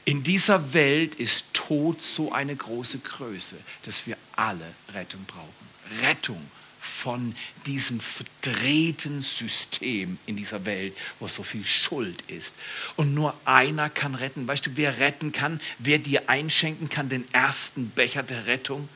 In 0.04 0.22
dieser 0.22 0.74
Welt 0.74 1.14
ist 1.14 1.46
Tod 1.54 2.02
so 2.02 2.32
eine 2.32 2.54
große 2.54 2.98
Größe, 2.98 3.56
dass 3.84 4.06
wir 4.06 4.16
alle 4.36 4.66
Rettung 4.92 5.24
brauchen. 5.24 6.02
Rettung 6.02 6.50
von 6.84 7.34
diesem 7.66 7.98
verdrehten 7.98 9.22
System 9.22 10.18
in 10.26 10.36
dieser 10.36 10.66
Welt, 10.66 10.94
wo 11.18 11.26
so 11.28 11.42
viel 11.42 11.64
Schuld 11.64 12.22
ist. 12.28 12.54
Und 12.96 13.14
nur 13.14 13.34
einer 13.46 13.88
kann 13.88 14.14
retten. 14.14 14.46
Weißt 14.46 14.66
du, 14.66 14.70
wer 14.74 15.00
retten 15.00 15.32
kann, 15.32 15.60
wer 15.78 15.98
dir 15.98 16.28
einschenken 16.28 16.90
kann, 16.90 17.08
den 17.08 17.26
ersten 17.32 17.88
Becher 17.88 18.22
der 18.22 18.46
Rettung? 18.46 18.88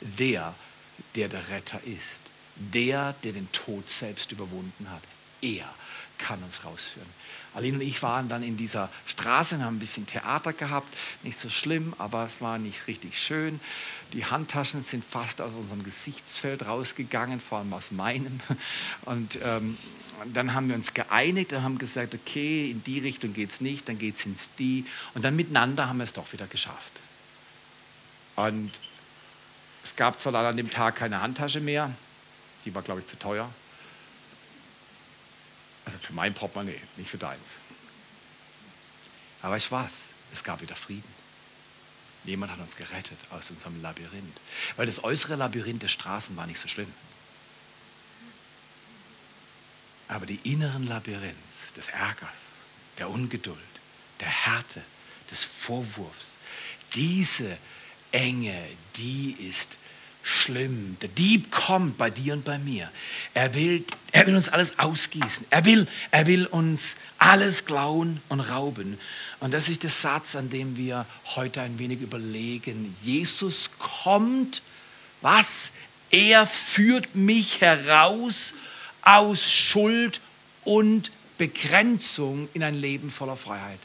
Der, 0.00 0.54
der 1.16 1.28
der 1.28 1.48
Retter 1.50 1.80
ist. 1.84 2.22
Der, 2.56 3.14
der 3.22 3.32
den 3.32 3.52
Tod 3.52 3.90
selbst 3.90 4.32
überwunden 4.32 4.90
hat. 4.90 5.02
Er 5.42 5.72
kann 6.16 6.42
uns 6.42 6.64
rausführen. 6.64 7.08
Aline 7.54 7.78
und 7.78 7.82
ich 7.82 8.02
waren 8.02 8.28
dann 8.28 8.42
in 8.42 8.56
dieser 8.56 8.88
Straße 9.06 9.56
und 9.56 9.64
haben 9.64 9.76
ein 9.76 9.80
bisschen 9.80 10.06
Theater 10.06 10.52
gehabt. 10.52 10.92
Nicht 11.22 11.38
so 11.38 11.48
schlimm, 11.48 11.94
aber 11.98 12.24
es 12.24 12.40
war 12.40 12.58
nicht 12.58 12.86
richtig 12.86 13.18
schön. 13.18 13.60
Die 14.12 14.24
Handtaschen 14.24 14.82
sind 14.82 15.04
fast 15.04 15.40
aus 15.40 15.52
unserem 15.54 15.84
Gesichtsfeld 15.84 16.66
rausgegangen, 16.66 17.40
vor 17.40 17.58
allem 17.58 17.72
aus 17.72 17.90
meinem. 17.90 18.40
Und 19.04 19.38
ähm, 19.42 19.76
dann 20.32 20.54
haben 20.54 20.68
wir 20.68 20.76
uns 20.76 20.94
geeinigt 20.94 21.52
und 21.52 21.62
haben 21.62 21.76
gesagt, 21.76 22.14
okay, 22.14 22.70
in 22.70 22.84
die 22.84 23.00
Richtung 23.00 23.34
geht 23.34 23.50
es 23.50 23.60
nicht, 23.60 23.88
dann 23.88 23.98
geht 23.98 24.14
es 24.14 24.24
ins 24.26 24.54
die. 24.54 24.86
Und 25.14 25.24
dann 25.24 25.34
miteinander 25.34 25.88
haben 25.88 25.98
wir 25.98 26.04
es 26.04 26.12
doch 26.12 26.32
wieder 26.32 26.46
geschafft. 26.46 26.92
Und 28.36 28.70
es 29.82 29.96
gab 29.96 30.20
zwar 30.20 30.32
leider 30.32 30.48
an 30.48 30.56
dem 30.56 30.70
Tag 30.70 30.96
keine 30.96 31.20
Handtasche 31.20 31.60
mehr, 31.60 31.90
die 32.64 32.74
war, 32.74 32.82
glaube 32.82 33.00
ich, 33.00 33.06
zu 33.06 33.18
teuer. 33.18 33.50
Also 35.84 35.98
für 35.98 36.12
mein 36.12 36.34
Portemonnaie, 36.34 36.80
nicht 36.96 37.10
für 37.10 37.18
deins. 37.18 37.54
Aber 39.42 39.56
ich 39.56 39.70
weiß, 39.70 40.08
es 40.32 40.42
gab 40.42 40.62
wieder 40.62 40.76
Frieden. 40.76 41.12
Jemand 42.24 42.50
hat 42.52 42.58
uns 42.60 42.76
gerettet 42.76 43.18
aus 43.30 43.50
unserem 43.50 43.80
Labyrinth. 43.82 44.40
Weil 44.76 44.86
das 44.86 45.04
äußere 45.04 45.36
Labyrinth 45.36 45.82
der 45.82 45.88
Straßen 45.88 46.36
war 46.36 46.46
nicht 46.46 46.58
so 46.58 46.68
schlimm. 46.68 46.92
Aber 50.08 50.26
die 50.26 50.40
inneren 50.44 50.86
Labyrinths 50.86 51.72
des 51.76 51.88
Ärgers, 51.88 52.62
der 52.98 53.10
Ungeduld, 53.10 53.58
der 54.20 54.28
Härte, 54.28 54.82
des 55.30 55.44
Vorwurfs, 55.44 56.36
diese 56.94 57.56
Enge, 58.12 58.66
die 58.96 59.32
ist 59.32 59.78
schlimm. 60.24 60.96
Der 61.02 61.10
Dieb 61.10 61.52
kommt 61.52 61.98
bei 61.98 62.10
dir 62.10 62.32
und 62.32 62.44
bei 62.44 62.58
mir. 62.58 62.90
Er 63.34 63.54
will, 63.54 63.84
er 64.10 64.26
will 64.26 64.34
uns 64.34 64.48
alles 64.48 64.78
ausgießen. 64.78 65.46
Er 65.50 65.64
will, 65.64 65.86
er 66.10 66.26
will 66.26 66.46
uns 66.46 66.96
alles 67.18 67.66
klauen 67.66 68.20
und 68.28 68.40
rauben. 68.40 68.98
Und 69.40 69.52
das 69.52 69.68
ist 69.68 69.82
der 69.82 69.90
Satz, 69.90 70.34
an 70.34 70.50
dem 70.50 70.76
wir 70.76 71.06
heute 71.36 71.60
ein 71.60 71.78
wenig 71.78 72.00
überlegen. 72.00 72.96
Jesus 73.02 73.70
kommt, 73.78 74.62
was? 75.20 75.72
Er 76.10 76.46
führt 76.46 77.14
mich 77.14 77.60
heraus 77.60 78.54
aus 79.02 79.50
Schuld 79.50 80.20
und 80.64 81.10
Begrenzung 81.36 82.48
in 82.54 82.62
ein 82.62 82.74
Leben 82.74 83.10
voller 83.10 83.36
Freiheit. 83.36 83.78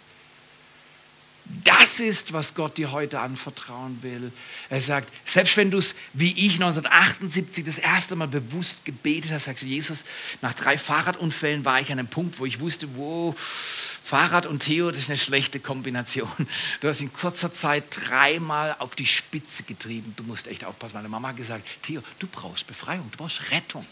Das 1.64 2.00
ist, 2.00 2.32
was 2.32 2.54
Gott 2.54 2.78
dir 2.78 2.92
heute 2.92 3.20
anvertrauen 3.20 4.04
will. 4.04 4.32
Er 4.70 4.82
sagt, 4.82 5.12
selbst 5.26 5.58
wenn 5.58 5.72
du 5.72 5.80
es 5.80 5.96
wie 6.14 6.32
ich 6.32 6.54
1978 6.54 7.64
das 7.64 7.80
erste 7.80 8.16
Mal 8.16 8.28
bewusst 8.28 8.86
gebetet 8.86 9.32
hast, 9.32 9.46
sagst 9.46 9.64
du, 9.64 9.68
Jesus, 9.68 10.06
nach 10.44 10.54
drei 10.54 10.78
Fahrradunfällen 10.78 11.66
war 11.66 11.82
ich 11.82 11.92
an 11.92 11.98
einem 11.98 12.08
Punkt, 12.08 12.40
wo 12.40 12.46
ich 12.46 12.60
wusste, 12.60 12.96
wo 12.96 13.36
Fahrrad 13.36 14.46
und 14.46 14.60
Theo, 14.60 14.92
das 14.92 15.02
ist 15.02 15.10
eine 15.10 15.18
schlechte 15.18 15.60
Kombination. 15.60 16.30
Du 16.82 16.88
hast 16.88 17.02
in 17.02 17.12
kurzer 17.12 17.54
Zeit 17.54 17.84
dreimal 17.92 18.76
auf 18.80 18.96
die 18.96 19.06
Spitze 19.06 19.64
getrieben. 19.64 20.14
Du 20.18 20.24
musst 20.24 20.48
echt 20.48 20.66
aufpassen. 20.66 20.96
Meine 20.96 21.10
Mama 21.10 21.30
hat 21.30 21.38
gesagt, 21.38 21.68
Theo, 21.84 22.02
du 22.20 22.28
brauchst 22.28 22.66
Befreiung, 22.68 23.10
du 23.12 23.18
brauchst 23.18 23.52
Rettung. 23.52 23.86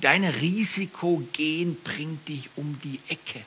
Dein 0.00 0.24
Risikogen 0.24 1.76
bringt 1.82 2.28
dich 2.28 2.48
um 2.56 2.78
die 2.82 3.00
Ecke. 3.08 3.42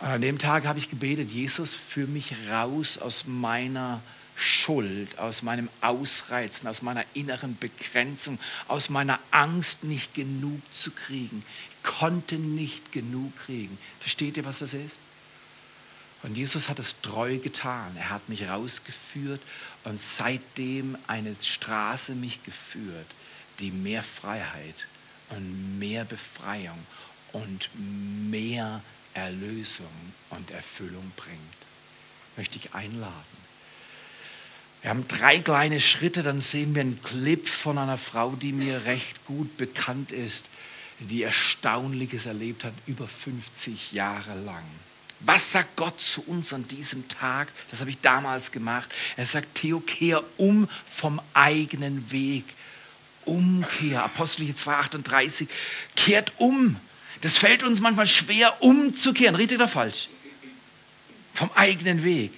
Und 0.00 0.06
an 0.08 0.20
dem 0.20 0.38
Tag 0.38 0.66
habe 0.66 0.78
ich 0.78 0.90
gebetet, 0.90 1.30
Jesus, 1.30 1.72
führ 1.72 2.06
mich 2.06 2.34
raus 2.50 2.98
aus 2.98 3.24
meiner 3.26 4.00
Schuld, 4.36 5.18
aus 5.18 5.42
meinem 5.42 5.70
Ausreizen, 5.80 6.68
aus 6.68 6.82
meiner 6.82 7.04
inneren 7.14 7.56
Begrenzung, 7.58 8.38
aus 8.68 8.90
meiner 8.90 9.18
Angst, 9.30 9.84
nicht 9.84 10.12
genug 10.12 10.60
zu 10.70 10.90
kriegen. 10.90 11.42
Ich 11.70 11.82
konnte 11.82 12.36
nicht 12.36 12.92
genug 12.92 13.32
kriegen. 13.38 13.78
Versteht 14.00 14.36
ihr, 14.36 14.44
was 14.44 14.58
das 14.58 14.74
ist? 14.74 14.96
Und 16.22 16.36
Jesus 16.36 16.68
hat 16.68 16.78
es 16.78 17.00
treu 17.00 17.38
getan. 17.38 17.96
Er 17.96 18.10
hat 18.10 18.28
mich 18.28 18.48
rausgeführt 18.48 19.40
und 19.84 20.00
seitdem 20.00 20.98
eine 21.06 21.34
Straße 21.40 22.14
mich 22.14 22.42
geführt, 22.42 23.06
die 23.60 23.70
mehr 23.70 24.02
Freiheit 24.02 24.86
und 25.30 25.78
mehr 25.78 26.04
Befreiung 26.04 26.78
und 27.32 27.70
mehr 28.28 28.82
Erlösung 29.16 29.86
und 30.30 30.50
Erfüllung 30.50 31.10
bringt. 31.16 31.38
Möchte 32.36 32.58
ich 32.58 32.74
einladen. 32.74 33.46
Wir 34.82 34.90
haben 34.90 35.08
drei 35.08 35.40
kleine 35.40 35.80
Schritte, 35.80 36.22
dann 36.22 36.40
sehen 36.40 36.74
wir 36.74 36.82
einen 36.82 37.02
Clip 37.02 37.48
von 37.48 37.78
einer 37.78 37.98
Frau, 37.98 38.36
die 38.36 38.52
mir 38.52 38.84
recht 38.84 39.24
gut 39.24 39.56
bekannt 39.56 40.12
ist, 40.12 40.46
die 41.00 41.22
Erstaunliches 41.22 42.26
erlebt 42.26 42.64
hat, 42.64 42.74
über 42.86 43.08
50 43.08 43.92
Jahre 43.92 44.38
lang. 44.40 44.62
Was 45.20 45.50
sagt 45.52 45.76
Gott 45.76 45.98
zu 45.98 46.22
uns 46.26 46.52
an 46.52 46.68
diesem 46.68 47.08
Tag? 47.08 47.48
Das 47.70 47.80
habe 47.80 47.90
ich 47.90 48.00
damals 48.00 48.52
gemacht. 48.52 48.90
Er 49.16 49.24
sagt, 49.24 49.54
Theo, 49.54 49.80
kehr 49.80 50.22
um 50.36 50.68
vom 50.88 51.20
eigenen 51.32 52.10
Weg. 52.12 52.44
Umkehr, 53.24 54.04
Apostelgeschichte 54.04 54.70
2,38, 54.70 55.48
kehrt 55.96 56.32
um 56.36 56.76
das 57.20 57.38
fällt 57.38 57.62
uns 57.62 57.80
manchmal 57.80 58.06
schwer, 58.06 58.62
umzukehren. 58.62 59.34
Richtig 59.34 59.58
oder 59.58 59.68
falsch? 59.68 60.08
Vom 61.34 61.50
eigenen 61.54 62.04
Weg. 62.04 62.32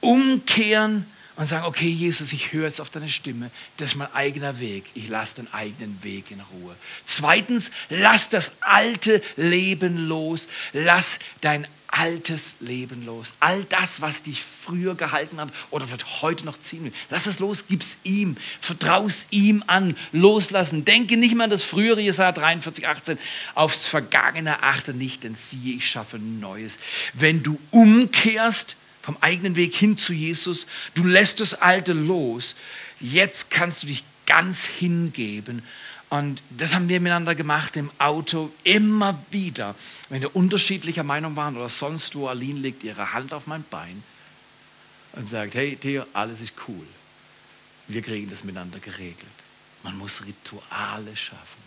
Umkehren 0.00 1.06
und 1.36 1.46
sagen, 1.46 1.64
okay, 1.64 1.88
Jesus, 1.88 2.32
ich 2.32 2.52
höre 2.52 2.66
jetzt 2.66 2.80
auf 2.80 2.90
deine 2.90 3.08
Stimme. 3.08 3.50
Das 3.78 3.90
ist 3.90 3.96
mein 3.96 4.12
eigener 4.12 4.60
Weg. 4.60 4.84
Ich 4.94 5.08
lasse 5.08 5.36
den 5.36 5.52
eigenen 5.52 6.02
Weg 6.02 6.30
in 6.30 6.40
Ruhe. 6.40 6.74
Zweitens, 7.06 7.70
lass 7.88 8.28
das 8.28 8.52
alte 8.60 9.22
Leben 9.36 10.08
los. 10.08 10.48
Lass 10.72 11.18
dein 11.40 11.66
altes 11.92 12.56
Leben 12.60 13.04
los. 13.04 13.34
All 13.38 13.64
das, 13.64 14.00
was 14.00 14.22
dich 14.22 14.42
früher 14.42 14.94
gehalten 14.94 15.38
hat 15.38 15.50
oder 15.70 15.86
vielleicht 15.86 16.22
heute 16.22 16.44
noch 16.44 16.58
ziehen 16.58 16.84
will. 16.84 16.92
Lass 17.10 17.26
es 17.26 17.38
los, 17.38 17.66
gib's 17.68 17.98
ihm, 18.02 18.36
vertraus 18.60 19.26
ihm 19.30 19.62
an, 19.66 19.96
loslassen. 20.10 20.84
Denke 20.84 21.16
nicht 21.16 21.34
mehr 21.34 21.44
an 21.44 21.50
das 21.50 21.64
frühere 21.64 22.00
Jesaja 22.00 22.32
43, 22.32 22.88
18, 22.88 23.18
aufs 23.54 23.86
Vergangene 23.86 24.62
achte 24.62 24.94
nicht, 24.94 25.22
denn 25.22 25.34
siehe, 25.34 25.76
ich 25.76 25.86
schaffe 25.88 26.18
Neues. 26.18 26.78
Wenn 27.12 27.42
du 27.42 27.60
umkehrst 27.70 28.76
vom 29.02 29.18
eigenen 29.20 29.54
Weg 29.56 29.74
hin 29.74 29.98
zu 29.98 30.14
Jesus, 30.14 30.66
du 30.94 31.04
lässt 31.04 31.40
das 31.40 31.54
Alte 31.54 31.92
los, 31.92 32.56
jetzt 33.00 33.50
kannst 33.50 33.82
du 33.82 33.88
dich 33.88 34.02
ganz 34.24 34.64
hingeben 34.64 35.62
und 36.12 36.42
das 36.50 36.74
haben 36.74 36.90
wir 36.90 37.00
miteinander 37.00 37.34
gemacht 37.34 37.74
im 37.78 37.90
Auto 37.96 38.52
immer 38.64 39.18
wieder. 39.30 39.74
Wenn 40.10 40.20
wir 40.20 40.36
unterschiedlicher 40.36 41.04
Meinung 41.04 41.36
waren 41.36 41.56
oder 41.56 41.70
sonst 41.70 42.14
wo, 42.14 42.28
Aline 42.28 42.60
legt 42.60 42.84
ihre 42.84 43.14
Hand 43.14 43.32
auf 43.32 43.46
mein 43.46 43.64
Bein 43.70 44.02
und 45.14 45.26
sagt, 45.26 45.54
hey 45.54 45.74
Theo, 45.74 46.04
alles 46.12 46.42
ist 46.42 46.52
cool. 46.68 46.86
Wir 47.88 48.02
kriegen 48.02 48.28
das 48.28 48.44
miteinander 48.44 48.78
geregelt. 48.78 49.16
Man 49.84 49.96
muss 49.96 50.26
Rituale 50.26 51.16
schaffen. 51.16 51.62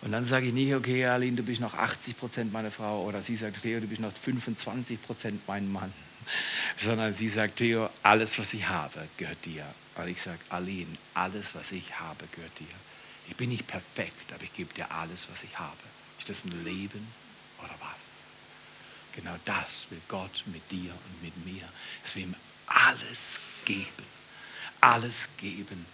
Und 0.00 0.12
dann 0.12 0.24
sage 0.24 0.46
ich 0.46 0.54
nicht, 0.54 0.74
okay, 0.74 1.04
Aline, 1.04 1.36
du 1.36 1.42
bist 1.42 1.60
noch 1.60 1.74
80 1.74 2.18
Prozent 2.18 2.52
meine 2.54 2.70
Frau. 2.70 3.02
Oder 3.02 3.22
sie 3.22 3.36
sagt, 3.36 3.60
Theo, 3.60 3.80
du 3.80 3.86
bist 3.86 4.00
noch 4.00 4.14
25 4.14 5.02
Prozent 5.02 5.42
mein 5.46 5.70
Mann. 5.70 5.92
Sondern 6.78 7.12
sie 7.12 7.28
sagt, 7.28 7.56
Theo, 7.56 7.90
alles, 8.02 8.38
was 8.38 8.54
ich 8.54 8.66
habe, 8.66 9.06
gehört 9.18 9.44
dir. 9.44 9.66
Und 9.96 10.08
ich 10.08 10.22
sage, 10.22 10.38
Aline, 10.48 10.96
alles, 11.12 11.54
was 11.54 11.70
ich 11.70 12.00
habe, 12.00 12.24
gehört 12.32 12.58
dir. 12.58 12.93
Ich 13.28 13.36
bin 13.36 13.50
nicht 13.50 13.66
perfekt, 13.66 14.32
aber 14.32 14.42
ich 14.44 14.52
gebe 14.52 14.72
dir 14.74 14.90
alles, 14.90 15.28
was 15.30 15.42
ich 15.42 15.58
habe. 15.58 15.76
Ist 16.18 16.30
das 16.30 16.44
ein 16.44 16.64
Leben 16.64 17.06
oder 17.58 17.74
was? 17.80 18.04
Genau 19.14 19.34
das 19.44 19.86
will 19.90 20.00
Gott 20.08 20.42
mit 20.46 20.70
dir 20.70 20.92
und 20.92 21.22
mit 21.22 21.44
mir. 21.44 21.68
Dass 22.02 22.16
wir 22.16 22.24
ihm 22.24 22.34
alles 22.66 23.40
geben. 23.64 24.04
Alles 24.80 25.28
geben. 25.38 25.86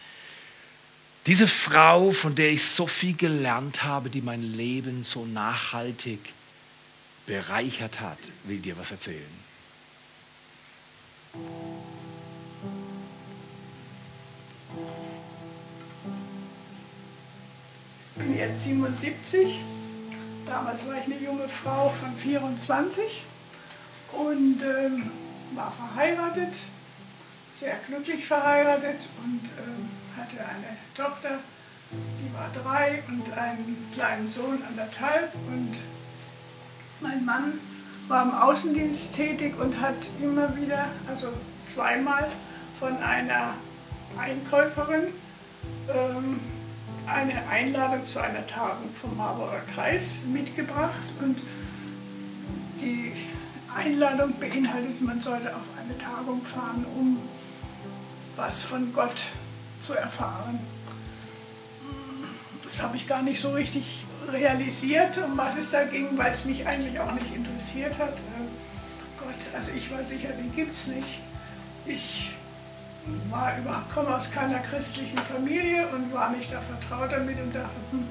Diese 1.26 1.46
Frau, 1.46 2.12
von 2.12 2.34
der 2.34 2.50
ich 2.50 2.64
so 2.64 2.86
viel 2.86 3.14
gelernt 3.14 3.84
habe, 3.84 4.08
die 4.08 4.22
mein 4.22 4.42
Leben 4.42 5.04
so 5.04 5.26
nachhaltig 5.26 6.32
bereichert 7.26 8.00
hat, 8.00 8.18
will 8.44 8.58
dir 8.58 8.76
was 8.78 8.90
erzählen. 8.90 9.50
Bin 18.30 18.38
jetzt 18.38 18.64
77. 18.64 19.60
Damals 20.46 20.86
war 20.86 20.94
ich 20.98 21.04
eine 21.04 21.18
junge 21.18 21.48
Frau 21.48 21.88
von 21.88 22.14
24 22.16 23.24
und 24.12 24.62
ähm, 24.62 25.10
war 25.54 25.72
verheiratet, 25.72 26.62
sehr 27.58 27.74
glücklich 27.88 28.24
verheiratet 28.24 29.00
und 29.24 29.40
ähm, 29.58 29.88
hatte 30.16 30.36
eine 30.38 30.76
Tochter, 30.94 31.38
die 31.90 32.34
war 32.34 32.48
drei 32.52 33.02
und 33.08 33.32
einen 33.36 33.90
kleinen 33.92 34.28
Sohn 34.28 34.62
anderthalb 34.68 35.34
und 35.48 35.76
mein 37.00 37.24
Mann 37.24 37.58
war 38.08 38.22
im 38.22 38.34
Außendienst 38.34 39.14
tätig 39.14 39.58
und 39.58 39.80
hat 39.80 40.08
immer 40.20 40.56
wieder, 40.56 40.86
also 41.08 41.28
zweimal 41.64 42.28
von 42.78 42.96
einer 42.98 43.54
Einkäuferin 44.18 45.08
ähm, 45.92 46.40
eine 47.12 47.48
Einladung 47.48 48.04
zu 48.06 48.20
einer 48.20 48.46
Tagung 48.46 48.90
vom 48.92 49.16
Marburger 49.16 49.62
Kreis 49.74 50.22
mitgebracht 50.26 50.94
und 51.20 51.38
die 52.80 53.12
Einladung 53.74 54.38
beinhaltet, 54.38 55.00
man 55.00 55.20
sollte 55.20 55.54
auf 55.54 55.62
eine 55.82 55.96
Tagung 55.98 56.42
fahren, 56.42 56.84
um 56.96 57.18
was 58.36 58.62
von 58.62 58.92
Gott 58.92 59.26
zu 59.80 59.94
erfahren. 59.94 60.58
Das 62.64 62.82
habe 62.82 62.96
ich 62.96 63.06
gar 63.06 63.22
nicht 63.22 63.40
so 63.40 63.50
richtig 63.50 64.04
realisiert, 64.30 65.18
um 65.18 65.36
was 65.36 65.56
es 65.56 65.70
da 65.70 65.84
ging, 65.84 66.16
weil 66.16 66.30
es 66.30 66.44
mich 66.44 66.66
eigentlich 66.66 66.98
auch 67.00 67.12
nicht 67.12 67.34
interessiert 67.34 67.98
hat. 67.98 68.16
Äh, 68.18 69.18
Gott, 69.18 69.54
also 69.54 69.72
ich 69.72 69.90
war 69.90 70.02
sicher, 70.02 70.28
den 70.28 70.54
gibt 70.54 70.72
es 70.72 70.86
nicht. 70.86 71.18
Ich 71.86 72.30
war 73.30 73.56
überhaupt, 73.58 73.92
komme 73.92 74.14
aus 74.14 74.30
keiner 74.30 74.58
christlichen 74.58 75.18
Familie 75.18 75.86
und 75.88 76.12
war 76.12 76.30
nicht 76.30 76.52
da 76.52 76.60
vertraut 76.60 77.12
damit 77.12 77.40
und 77.40 77.54
dachte, 77.54 77.70
hm. 77.90 78.06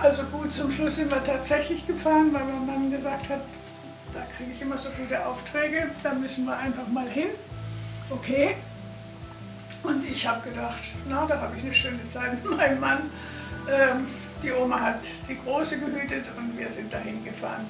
also 0.00 0.22
gut, 0.24 0.52
zum 0.52 0.70
Schluss 0.70 0.96
sind 0.96 1.10
wir 1.10 1.22
tatsächlich 1.22 1.86
gefahren, 1.86 2.32
weil 2.32 2.44
mein 2.44 2.66
Mann 2.66 2.90
gesagt 2.90 3.28
hat, 3.28 3.40
da 4.12 4.20
kriege 4.36 4.52
ich 4.52 4.62
immer 4.62 4.78
so 4.78 4.90
gute 4.90 5.24
Aufträge, 5.26 5.88
da 6.02 6.14
müssen 6.14 6.44
wir 6.44 6.56
einfach 6.56 6.86
mal 6.88 7.08
hin. 7.08 7.28
Okay. 8.10 8.56
Und 9.82 10.04
ich 10.04 10.26
habe 10.26 10.48
gedacht, 10.48 10.80
na, 11.08 11.26
da 11.26 11.40
habe 11.40 11.56
ich 11.56 11.64
eine 11.64 11.74
schöne 11.74 12.08
Zeit 12.08 12.32
mit 12.42 12.56
meinem 12.56 12.80
Mann. 12.80 12.98
Ähm, 13.68 14.06
die 14.42 14.52
Oma 14.52 14.80
hat 14.80 15.00
die 15.28 15.36
Große 15.38 15.78
gehütet 15.78 16.26
und 16.36 16.58
wir 16.58 16.68
sind 16.70 16.92
dahin 16.92 17.24
gefahren. 17.24 17.68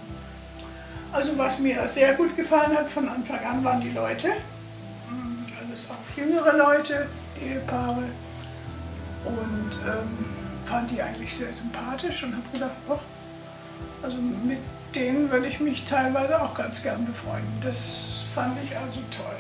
Also 1.13 1.37
was 1.39 1.59
mir 1.59 1.87
sehr 1.89 2.15
gut 2.15 2.37
gefallen 2.37 2.77
hat 2.77 2.91
von 2.91 3.09
Anfang 3.09 3.39
an 3.45 3.65
waren 3.65 3.81
die 3.81 3.93
Leute. 3.93 4.33
Alles 5.75 5.91
auch 5.91 6.17
jüngere 6.17 6.57
Leute, 6.57 7.09
Ehepaare. 7.43 8.05
Und 9.25 9.73
ähm, 9.85 10.25
fand 10.67 10.89
die 10.89 11.03
eigentlich 11.03 11.35
sehr 11.35 11.53
sympathisch 11.53 12.23
und 12.23 12.33
habe 12.33 12.45
gedacht, 12.53 12.77
oh, 12.89 12.99
also 14.01 14.17
mit 14.19 14.59
denen 14.95 15.29
würde 15.33 15.49
ich 15.49 15.59
mich 15.59 15.85
teilweise 15.85 16.41
auch 16.41 16.55
ganz 16.55 16.81
gern 16.81 17.05
befreunden. 17.05 17.61
Das 17.61 18.23
fand 18.33 18.57
ich 18.63 18.77
also 18.77 19.01
toll. 19.11 19.35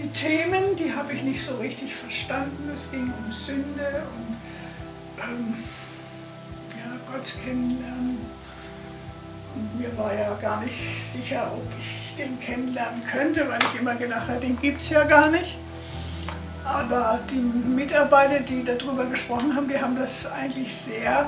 Die 0.00 0.08
Themen, 0.10 0.76
die 0.76 0.94
habe 0.94 1.12
ich 1.12 1.24
nicht 1.24 1.44
so 1.44 1.56
richtig 1.56 1.92
verstanden. 1.92 2.70
Es 2.72 2.88
ging 2.92 3.12
um 3.18 3.32
Sünde 3.32 4.04
und 4.16 4.36
ähm, 5.24 5.54
Gott 7.10 7.34
kennenlernen. 7.44 8.18
Und 9.56 9.80
mir 9.80 9.98
war 9.98 10.14
ja 10.14 10.34
gar 10.40 10.62
nicht 10.62 11.02
sicher, 11.02 11.50
ob 11.52 11.64
ich 11.80 12.07
den 12.18 12.38
kennenlernen 12.40 13.02
könnte, 13.10 13.48
weil 13.48 13.58
ich 13.72 13.80
immer 13.80 13.94
gedacht 13.94 14.28
habe, 14.28 14.40
den 14.40 14.60
gibt 14.60 14.80
es 14.80 14.90
ja 14.90 15.04
gar 15.04 15.30
nicht. 15.30 15.56
Aber 16.64 17.18
die 17.30 17.36
Mitarbeiter, 17.36 18.40
die 18.40 18.62
darüber 18.64 19.06
gesprochen 19.06 19.54
haben, 19.54 19.68
die 19.68 19.80
haben 19.80 19.96
das 19.98 20.30
eigentlich 20.30 20.74
sehr, 20.74 21.26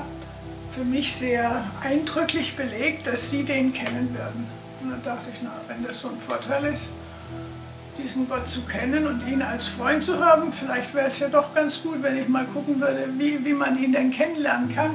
für 0.71 0.83
mich 0.83 1.15
sehr 1.15 1.63
eindrücklich 1.81 2.55
belegt, 2.55 3.07
dass 3.07 3.29
sie 3.29 3.43
den 3.43 3.73
kennen 3.73 4.15
würden. 4.15 4.47
Und 4.83 4.91
dann 4.91 5.03
dachte 5.03 5.29
ich, 5.33 5.39
na, 5.41 5.51
wenn 5.67 5.83
das 5.85 5.99
so 5.99 6.09
ein 6.09 6.19
Vorteil 6.27 6.65
ist, 6.65 6.89
diesen 7.97 8.27
Gott 8.29 8.47
zu 8.47 8.61
kennen 8.61 9.07
und 9.07 9.27
ihn 9.27 9.41
als 9.41 9.67
Freund 9.67 10.03
zu 10.03 10.23
haben, 10.23 10.53
vielleicht 10.53 10.93
wäre 10.93 11.07
es 11.07 11.19
ja 11.19 11.27
doch 11.27 11.53
ganz 11.53 11.81
gut, 11.81 12.01
wenn 12.01 12.17
ich 12.17 12.27
mal 12.27 12.45
gucken 12.45 12.79
würde, 12.79 13.07
wie, 13.17 13.43
wie 13.43 13.53
man 13.53 13.81
ihn 13.81 13.91
denn 13.91 14.11
kennenlernen 14.11 14.73
kann. 14.73 14.91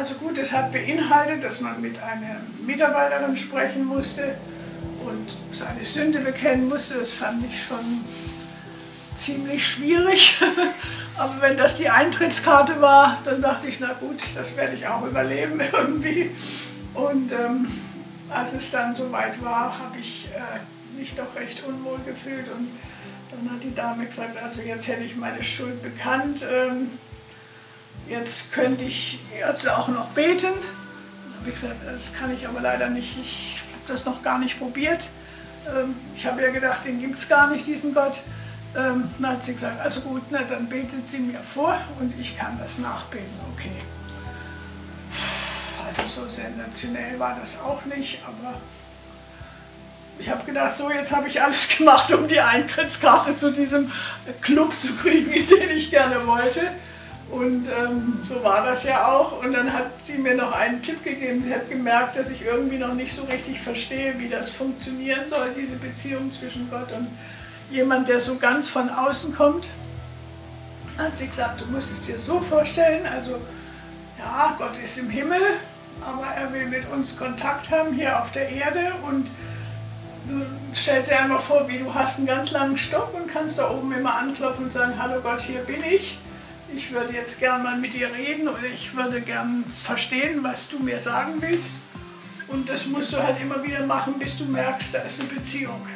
Also 0.00 0.14
gut, 0.14 0.38
es 0.38 0.50
hat 0.54 0.72
beinhaltet, 0.72 1.44
dass 1.44 1.60
man 1.60 1.78
mit 1.82 2.02
einer 2.02 2.40
Mitarbeiterin 2.64 3.36
sprechen 3.36 3.84
musste 3.84 4.34
und 5.04 5.36
seine 5.52 5.84
Sünde 5.84 6.20
bekennen 6.20 6.70
musste. 6.70 6.94
Das 6.94 7.12
fand 7.12 7.44
ich 7.44 7.62
schon 7.62 8.02
ziemlich 9.14 9.68
schwierig. 9.68 10.40
Aber 11.18 11.42
wenn 11.42 11.58
das 11.58 11.74
die 11.74 11.90
Eintrittskarte 11.90 12.80
war, 12.80 13.18
dann 13.26 13.42
dachte 13.42 13.68
ich, 13.68 13.78
na 13.78 13.92
gut, 13.92 14.22
das 14.34 14.56
werde 14.56 14.74
ich 14.74 14.86
auch 14.86 15.06
überleben 15.06 15.60
irgendwie. 15.72 16.30
Und 16.94 17.30
ähm, 17.32 17.68
als 18.30 18.54
es 18.54 18.70
dann 18.70 18.96
soweit 18.96 19.44
war, 19.44 19.78
habe 19.78 19.98
ich 20.00 20.30
äh, 20.34 20.98
mich 20.98 21.14
doch 21.14 21.36
recht 21.36 21.62
unwohl 21.62 21.98
gefühlt. 22.06 22.46
Und 22.48 22.70
dann 23.32 23.54
hat 23.54 23.62
die 23.62 23.74
Dame 23.74 24.06
gesagt, 24.06 24.42
also 24.42 24.62
jetzt 24.62 24.88
hätte 24.88 25.04
ich 25.04 25.14
meine 25.16 25.44
Schuld 25.44 25.82
bekannt. 25.82 26.42
Ähm, 26.50 26.90
jetzt 28.08 28.52
könnte 28.52 28.84
ich 28.84 29.20
jetzt 29.38 29.68
auch 29.68 29.88
noch 29.88 30.08
beten. 30.08 30.52
Dann 30.52 31.40
habe 31.40 31.52
gesagt, 31.52 31.76
das 31.86 32.12
kann 32.12 32.34
ich 32.34 32.46
aber 32.46 32.60
leider 32.60 32.88
nicht, 32.88 33.16
ich 33.18 33.62
habe 33.72 33.92
das 33.92 34.04
noch 34.04 34.22
gar 34.22 34.38
nicht 34.38 34.58
probiert. 34.58 35.08
Ähm, 35.68 35.94
ich 36.16 36.26
habe 36.26 36.42
ja 36.42 36.50
gedacht, 36.50 36.84
den 36.84 37.00
gibt 37.00 37.18
es 37.18 37.28
gar 37.28 37.50
nicht, 37.50 37.66
diesen 37.66 37.94
Gott. 37.94 38.22
Ähm, 38.76 39.10
dann 39.18 39.32
hat 39.32 39.44
sie 39.44 39.54
gesagt, 39.54 39.80
also 39.80 40.00
gut, 40.02 40.22
dann 40.30 40.68
betet 40.68 41.08
sie 41.08 41.18
mir 41.18 41.40
vor 41.40 41.80
und 41.98 42.18
ich 42.20 42.38
kann 42.38 42.58
das 42.60 42.78
nachbeten, 42.78 43.26
okay. 43.52 43.72
Also 45.84 46.22
so 46.22 46.28
sensationell 46.28 47.18
war 47.18 47.36
das 47.40 47.58
auch 47.60 47.84
nicht, 47.86 48.20
aber 48.24 48.54
ich 50.20 50.30
habe 50.30 50.44
gedacht, 50.44 50.76
so 50.76 50.90
jetzt 50.90 51.14
habe 51.14 51.26
ich 51.28 51.42
alles 51.42 51.68
gemacht, 51.76 52.12
um 52.12 52.28
die 52.28 52.40
Eintrittskarte 52.40 53.34
zu 53.34 53.50
diesem 53.50 53.90
Club 54.40 54.78
zu 54.78 54.94
kriegen, 54.94 55.30
den 55.46 55.70
ich 55.70 55.90
gerne 55.90 56.24
wollte. 56.26 56.60
Und 57.30 57.68
ähm, 57.68 58.20
so 58.24 58.42
war 58.42 58.64
das 58.64 58.82
ja 58.82 59.06
auch. 59.06 59.42
Und 59.44 59.52
dann 59.52 59.72
hat 59.72 59.86
sie 60.04 60.18
mir 60.18 60.34
noch 60.34 60.52
einen 60.52 60.82
Tipp 60.82 61.04
gegeben. 61.04 61.44
Sie 61.44 61.54
hat 61.54 61.68
gemerkt, 61.70 62.16
dass 62.16 62.28
ich 62.28 62.44
irgendwie 62.44 62.78
noch 62.78 62.94
nicht 62.94 63.14
so 63.14 63.22
richtig 63.24 63.60
verstehe, 63.60 64.14
wie 64.18 64.28
das 64.28 64.50
funktionieren 64.50 65.28
soll, 65.28 65.50
diese 65.56 65.76
Beziehung 65.76 66.32
zwischen 66.32 66.68
Gott 66.70 66.90
und 66.92 67.06
jemand, 67.70 68.08
der 68.08 68.20
so 68.20 68.36
ganz 68.36 68.68
von 68.68 68.90
außen 68.90 69.34
kommt. 69.34 69.70
Hat 70.98 71.16
sie 71.16 71.28
gesagt, 71.28 71.60
du 71.60 71.66
musst 71.66 71.92
es 71.92 72.02
dir 72.02 72.18
so 72.18 72.40
vorstellen, 72.40 73.06
also 73.06 73.36
ja, 74.18 74.54
Gott 74.58 74.76
ist 74.82 74.98
im 74.98 75.08
Himmel, 75.08 75.40
aber 76.04 76.26
er 76.26 76.52
will 76.52 76.66
mit 76.66 76.90
uns 76.90 77.16
Kontakt 77.16 77.70
haben 77.70 77.94
hier 77.94 78.20
auf 78.20 78.32
der 78.32 78.48
Erde 78.48 78.92
und 79.08 79.30
du 80.28 80.44
stellst 80.74 81.10
dir 81.10 81.20
einmal 81.20 81.38
vor, 81.38 81.68
wie 81.68 81.78
du 81.78 81.94
hast 81.94 82.18
einen 82.18 82.26
ganz 82.26 82.50
langen 82.50 82.76
Stock 82.76 83.14
und 83.14 83.32
kannst 83.32 83.58
da 83.58 83.70
oben 83.70 83.92
immer 83.92 84.16
anklopfen 84.16 84.64
und 84.64 84.72
sagen, 84.72 84.94
hallo 85.00 85.20
Gott, 85.22 85.40
hier 85.40 85.60
bin 85.60 85.82
ich 85.84 86.18
ich 86.74 86.92
würde 86.92 87.12
jetzt 87.12 87.38
gern 87.40 87.62
mal 87.62 87.76
mit 87.78 87.94
dir 87.94 88.12
reden 88.12 88.48
oder 88.48 88.64
ich 88.72 88.94
würde 88.94 89.20
gern 89.20 89.64
verstehen, 89.64 90.42
was 90.42 90.68
du 90.68 90.78
mir 90.78 91.00
sagen 91.00 91.34
willst. 91.40 91.76
Und 92.48 92.68
das 92.68 92.86
musst 92.86 93.12
du 93.12 93.22
halt 93.22 93.40
immer 93.40 93.62
wieder 93.62 93.86
machen, 93.86 94.14
bis 94.18 94.36
du 94.36 94.44
merkst, 94.44 94.94
da 94.94 94.98
ist 94.98 95.20
eine 95.20 95.28
Beziehung. 95.28 95.86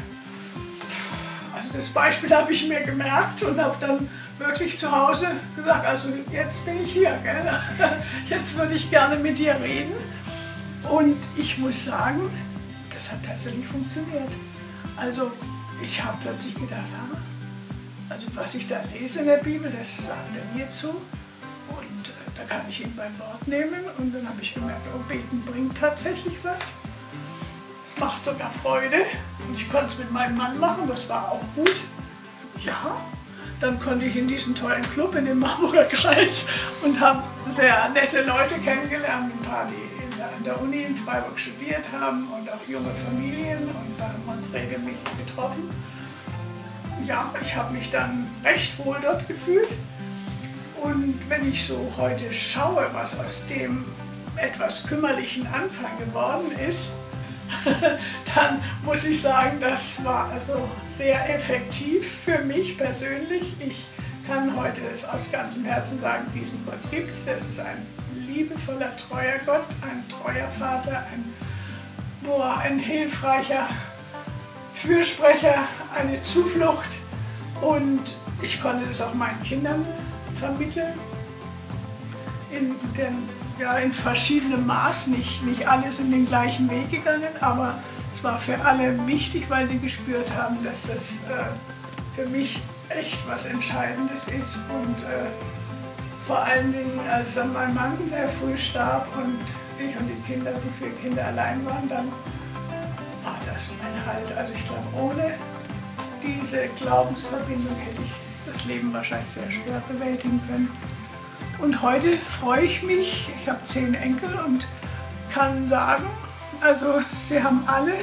Also 1.54 1.68
das 1.72 1.88
Beispiel 1.88 2.30
habe 2.34 2.52
ich 2.52 2.68
mir 2.68 2.80
gemerkt 2.80 3.42
und 3.42 3.60
habe 3.60 3.76
dann 3.80 4.08
wirklich 4.38 4.76
zu 4.76 4.90
Hause 4.90 5.28
gesagt, 5.56 5.86
also 5.86 6.08
jetzt 6.32 6.64
bin 6.64 6.82
ich 6.82 6.92
hier, 6.92 7.18
gell? 7.22 7.60
jetzt 8.28 8.56
würde 8.56 8.74
ich 8.74 8.90
gerne 8.90 9.16
mit 9.16 9.38
dir 9.38 9.56
reden. 9.60 9.94
Und 10.88 11.16
ich 11.36 11.58
muss 11.58 11.84
sagen, 11.84 12.30
das 12.92 13.10
hat 13.10 13.24
tatsächlich 13.24 13.66
funktioniert. 13.66 14.30
Also 14.96 15.30
ich 15.82 16.02
habe 16.02 16.16
plötzlich 16.22 16.54
gedacht, 16.54 16.84
also 18.08 18.26
was 18.34 18.54
ich 18.54 18.66
da 18.66 18.80
lese 18.92 19.20
in 19.20 19.26
der 19.26 19.38
Bibel, 19.38 19.72
das 19.76 20.06
sagt 20.06 20.36
er 20.36 20.56
mir 20.56 20.70
zu. 20.70 20.88
Und 20.88 22.08
äh, 22.08 22.30
da 22.36 22.44
kann 22.44 22.66
ich 22.68 22.82
ihn 22.82 22.94
beim 22.96 23.18
Wort 23.18 23.46
nehmen. 23.46 23.84
Und 23.98 24.14
dann 24.14 24.28
habe 24.28 24.40
ich 24.42 24.54
gemerkt, 24.54 24.82
oh, 24.94 24.98
beten 25.08 25.42
bringt 25.46 25.76
tatsächlich 25.76 26.34
was. 26.42 26.72
Es 27.84 27.98
macht 27.98 28.24
sogar 28.24 28.50
Freude. 28.62 28.98
Und 29.46 29.54
ich 29.54 29.70
konnte 29.70 29.86
es 29.86 29.98
mit 29.98 30.10
meinem 30.12 30.36
Mann 30.36 30.58
machen, 30.58 30.86
das 30.88 31.08
war 31.08 31.32
auch 31.32 31.44
gut. 31.54 31.82
Ja, 32.60 33.00
dann 33.60 33.80
konnte 33.80 34.04
ich 34.04 34.16
in 34.16 34.28
diesen 34.28 34.54
tollen 34.54 34.82
Club 34.90 35.14
in 35.14 35.24
dem 35.24 35.38
Marburger 35.38 35.84
Kreis 35.84 36.46
und 36.82 36.98
habe 37.00 37.22
sehr 37.50 37.88
nette 37.90 38.22
Leute 38.22 38.54
kennengelernt, 38.64 39.32
ein 39.32 39.48
paar, 39.48 39.66
die 39.66 40.04
in 40.04 40.16
der 40.16 40.26
an 40.26 40.44
der 40.44 40.60
Uni 40.60 40.82
in 40.82 40.96
Freiburg 40.96 41.38
studiert 41.38 41.84
haben 41.92 42.28
und 42.28 42.50
auch 42.50 42.68
junge 42.68 42.90
Familien 43.06 43.62
und 43.62 43.98
da 43.98 44.04
haben 44.04 44.22
wir 44.26 44.34
uns 44.34 44.52
regelmäßig 44.52 45.04
getroffen. 45.26 45.70
Ja, 47.06 47.32
ich 47.42 47.54
habe 47.54 47.72
mich 47.72 47.90
dann 47.90 48.26
recht 48.44 48.78
wohl 48.84 48.96
dort 49.02 49.26
gefühlt. 49.28 49.74
Und 50.82 51.18
wenn 51.28 51.48
ich 51.48 51.66
so 51.66 51.92
heute 51.96 52.32
schaue, 52.32 52.88
was 52.92 53.18
aus 53.18 53.46
dem 53.46 53.84
etwas 54.36 54.86
kümmerlichen 54.86 55.46
Anfang 55.46 55.98
geworden 55.98 56.50
ist, 56.68 56.90
dann 58.34 58.62
muss 58.84 59.04
ich 59.04 59.20
sagen, 59.20 59.58
das 59.60 60.02
war 60.04 60.30
also 60.32 60.68
sehr 60.88 61.34
effektiv 61.34 62.10
für 62.24 62.38
mich 62.38 62.76
persönlich. 62.76 63.54
Ich 63.60 63.86
kann 64.26 64.56
heute 64.56 64.80
aus 65.12 65.30
ganzem 65.30 65.64
Herzen 65.64 66.00
sagen, 66.00 66.24
diesen 66.34 66.64
Gott 66.64 66.78
gibt 66.90 67.10
es. 67.10 67.26
Das 67.26 67.42
ist 67.42 67.60
ein 67.60 67.86
liebevoller, 68.26 68.94
treuer 68.96 69.38
Gott, 69.44 69.68
ein 69.82 70.04
treuer 70.08 70.48
Vater, 70.58 71.04
ein, 71.12 71.24
nur 72.22 72.56
ein 72.58 72.78
hilfreicher 72.78 73.68
Fürsprecher, 74.72 75.68
eine 75.94 76.20
Zuflucht. 76.22 76.98
Und 77.60 78.16
ich 78.42 78.60
konnte 78.60 78.86
das 78.86 79.00
auch 79.00 79.14
meinen 79.14 79.42
Kindern 79.42 79.86
vermitteln. 80.34 80.92
In, 82.50 82.74
den, 82.96 83.28
ja, 83.58 83.78
in 83.78 83.92
verschiedenem 83.92 84.66
Maß, 84.66 85.08
nicht, 85.08 85.42
nicht 85.44 85.66
alles 85.66 85.98
in 85.98 86.10
den 86.10 86.26
gleichen 86.26 86.70
Weg 86.70 86.90
gegangen, 86.90 87.30
aber 87.40 87.74
es 88.14 88.22
war 88.22 88.38
für 88.38 88.60
alle 88.64 89.06
wichtig, 89.06 89.46
weil 89.48 89.68
sie 89.68 89.78
gespürt 89.78 90.32
haben, 90.36 90.62
dass 90.62 90.82
das 90.86 91.14
äh, 91.28 92.14
für 92.14 92.28
mich 92.28 92.60
echt 92.90 93.18
was 93.28 93.46
Entscheidendes 93.46 94.28
ist. 94.28 94.58
Und 94.68 95.00
äh, 95.02 95.26
vor 96.26 96.38
allen 96.38 96.72
Dingen, 96.72 97.00
als 97.10 97.34
dann 97.34 97.52
mein 97.52 97.74
Mann 97.74 97.96
sehr 98.06 98.28
früh 98.28 98.56
starb 98.56 99.08
und 99.16 99.38
ich 99.84 99.96
und 99.96 100.06
die 100.06 100.32
Kinder, 100.32 100.52
die 100.52 100.84
vier 100.84 100.94
Kinder 101.02 101.26
allein 101.26 101.64
waren, 101.66 101.88
dann 101.88 102.08
war 103.24 103.36
das 103.50 103.70
mein 103.82 104.06
Halt. 104.06 104.36
Also 104.36 104.52
ich 104.52 104.64
glaube, 104.64 104.86
ohne 104.96 105.34
diese 106.24 106.68
Glaubensverbindung 106.78 107.76
hätte 107.76 108.02
ich 108.02 108.12
das 108.52 108.64
Leben 108.64 108.92
wahrscheinlich 108.92 109.30
sehr 109.30 109.50
schwer 109.50 109.82
bewältigen 109.88 110.40
können. 110.48 110.70
Und 111.58 111.82
heute 111.82 112.18
freue 112.18 112.64
ich 112.64 112.82
mich, 112.82 113.28
ich 113.40 113.48
habe 113.48 113.62
zehn 113.64 113.94
Enkel 113.94 114.28
und 114.44 114.66
kann 115.32 115.68
sagen, 115.68 116.04
also 116.60 117.00
sie 117.26 117.42
haben 117.42 117.64
alle 117.66 117.94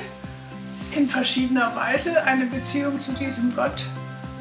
in 0.92 1.08
verschiedener 1.08 1.76
Weise 1.76 2.24
eine 2.24 2.46
Beziehung 2.46 3.00
zu 3.00 3.12
diesem 3.14 3.56
Gott 3.56 3.86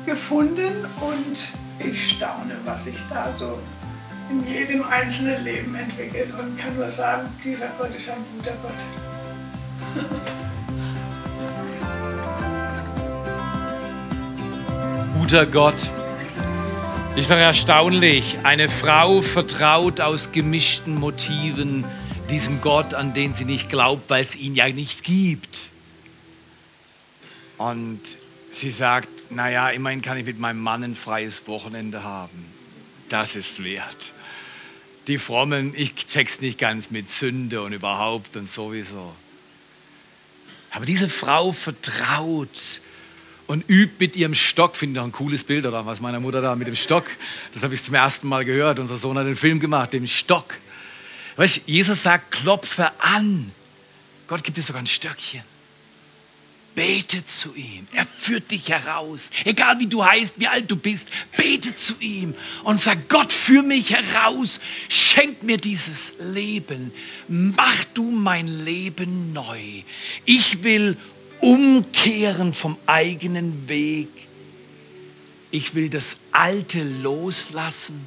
gefunden 0.07 0.85
und 1.01 1.49
ich 1.79 2.11
staune, 2.11 2.57
was 2.64 2.85
sich 2.85 2.97
da 3.09 3.33
so 3.38 3.59
in 4.31 4.47
jedem 4.47 4.85
einzelnen 4.85 5.43
Leben 5.45 5.75
entwickelt 5.75 6.33
und 6.38 6.59
kann 6.59 6.77
nur 6.77 6.90
sagen, 6.90 7.29
dieser 7.45 7.69
Gott 7.79 7.95
ist 7.95 8.11
ein 8.11 8.25
guter 8.37 8.55
Gott. 8.62 10.31
Guter 15.31 15.47
Gott. 15.47 15.90
Ist 17.14 17.31
doch 17.31 17.37
erstaunlich. 17.37 18.38
Eine 18.43 18.69
Frau 18.69 19.23
vertraut 19.23 20.01
aus 20.01 20.33
gemischten 20.33 20.97
Motiven 20.97 21.85
diesem 22.31 22.61
Gott, 22.61 22.95
an 22.95 23.14
den 23.14 23.33
sie 23.33 23.45
nicht 23.45 23.69
glaubt, 23.69 24.11
weil 24.11 24.25
es 24.25 24.35
ihn 24.35 24.57
ja 24.57 24.69
nicht 24.71 25.05
gibt. 25.05 25.69
Und 27.59 28.01
sie 28.51 28.73
sagt, 28.73 29.31
naja, 29.31 29.71
immerhin 29.71 30.03
kann 30.03 30.19
ich 30.19 30.27
mit 30.27 30.40
meinem 30.40 30.59
Mann 30.59 30.83
ein 30.83 30.97
freies 30.97 31.47
Wochenende 31.47 32.03
haben. 32.03 32.45
Das 33.09 33.37
ist 33.37 33.62
wert. 33.62 34.12
Die 35.07 35.19
Frommen, 35.19 35.75
ich 35.77 35.95
check's 35.95 36.40
nicht 36.40 36.59
ganz 36.59 36.90
mit 36.90 37.09
Sünde 37.09 37.62
und 37.62 37.73
überhaupt 37.73 38.35
und 38.35 38.51
sowieso. 38.51 39.14
Aber 40.73 40.87
diese 40.87 41.09
Frau 41.09 41.53
vertraut 41.53 42.81
und 43.51 43.69
übt 43.69 43.97
mit 43.99 44.15
ihrem 44.15 44.37
Stock, 44.37 44.77
finde 44.77 44.95
ich 44.95 45.01
auch 45.01 45.07
ein 45.07 45.11
cooles 45.11 45.43
Bild, 45.43 45.67
oder 45.67 45.85
was 45.85 46.01
meiner 46.01 46.21
Mutter 46.21 46.41
da 46.41 46.55
mit 46.55 46.69
dem 46.69 46.77
Stock, 46.77 47.07
das 47.53 47.65
habe 47.65 47.75
ich 47.75 47.83
zum 47.83 47.95
ersten 47.95 48.29
Mal 48.29 48.45
gehört. 48.45 48.79
Unser 48.79 48.97
Sohn 48.97 49.19
hat 49.19 49.27
einen 49.27 49.35
Film 49.35 49.59
gemacht, 49.59 49.93
dem 49.93 50.07
Stock. 50.07 50.55
Weißt, 51.35 51.63
Jesus 51.67 52.05
sagt, 52.05 52.31
klopfe 52.31 52.93
an. 53.01 53.51
Gott 54.29 54.45
gibt 54.45 54.57
dir 54.57 54.63
sogar 54.63 54.81
ein 54.81 54.87
Stöckchen. 54.87 55.43
Bete 56.77 57.27
zu 57.27 57.57
ihm. 57.57 57.89
Er 57.93 58.07
führt 58.07 58.53
dich 58.53 58.69
heraus. 58.69 59.31
Egal 59.45 59.81
wie 59.81 59.89
du 59.89 60.05
heißt, 60.05 60.39
wie 60.39 60.47
alt 60.47 60.71
du 60.71 60.77
bist, 60.77 61.09
bete 61.37 61.75
zu 61.75 61.95
ihm 61.99 62.35
und 62.63 62.81
sag, 62.81 63.09
Gott, 63.09 63.33
führ 63.33 63.65
mich 63.65 63.91
heraus. 63.91 64.61
Schenk 64.89 65.43
mir 65.43 65.57
dieses 65.57 66.15
Leben. 66.21 66.93
Mach 67.27 67.85
du 67.95 68.09
mein 68.13 68.47
Leben 68.47 69.33
neu. 69.33 69.83
Ich 70.25 70.63
will 70.63 70.97
umkehren 71.40 72.53
vom 72.53 72.76
eigenen 72.87 73.68
Weg. 73.68 74.09
Ich 75.50 75.74
will 75.74 75.88
das 75.88 76.18
Alte 76.33 76.83
loslassen 76.83 78.07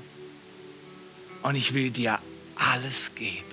und 1.41 1.55
ich 1.55 1.73
will 1.73 1.91
dir 1.91 2.19
alles 2.55 3.15
geben. 3.15 3.43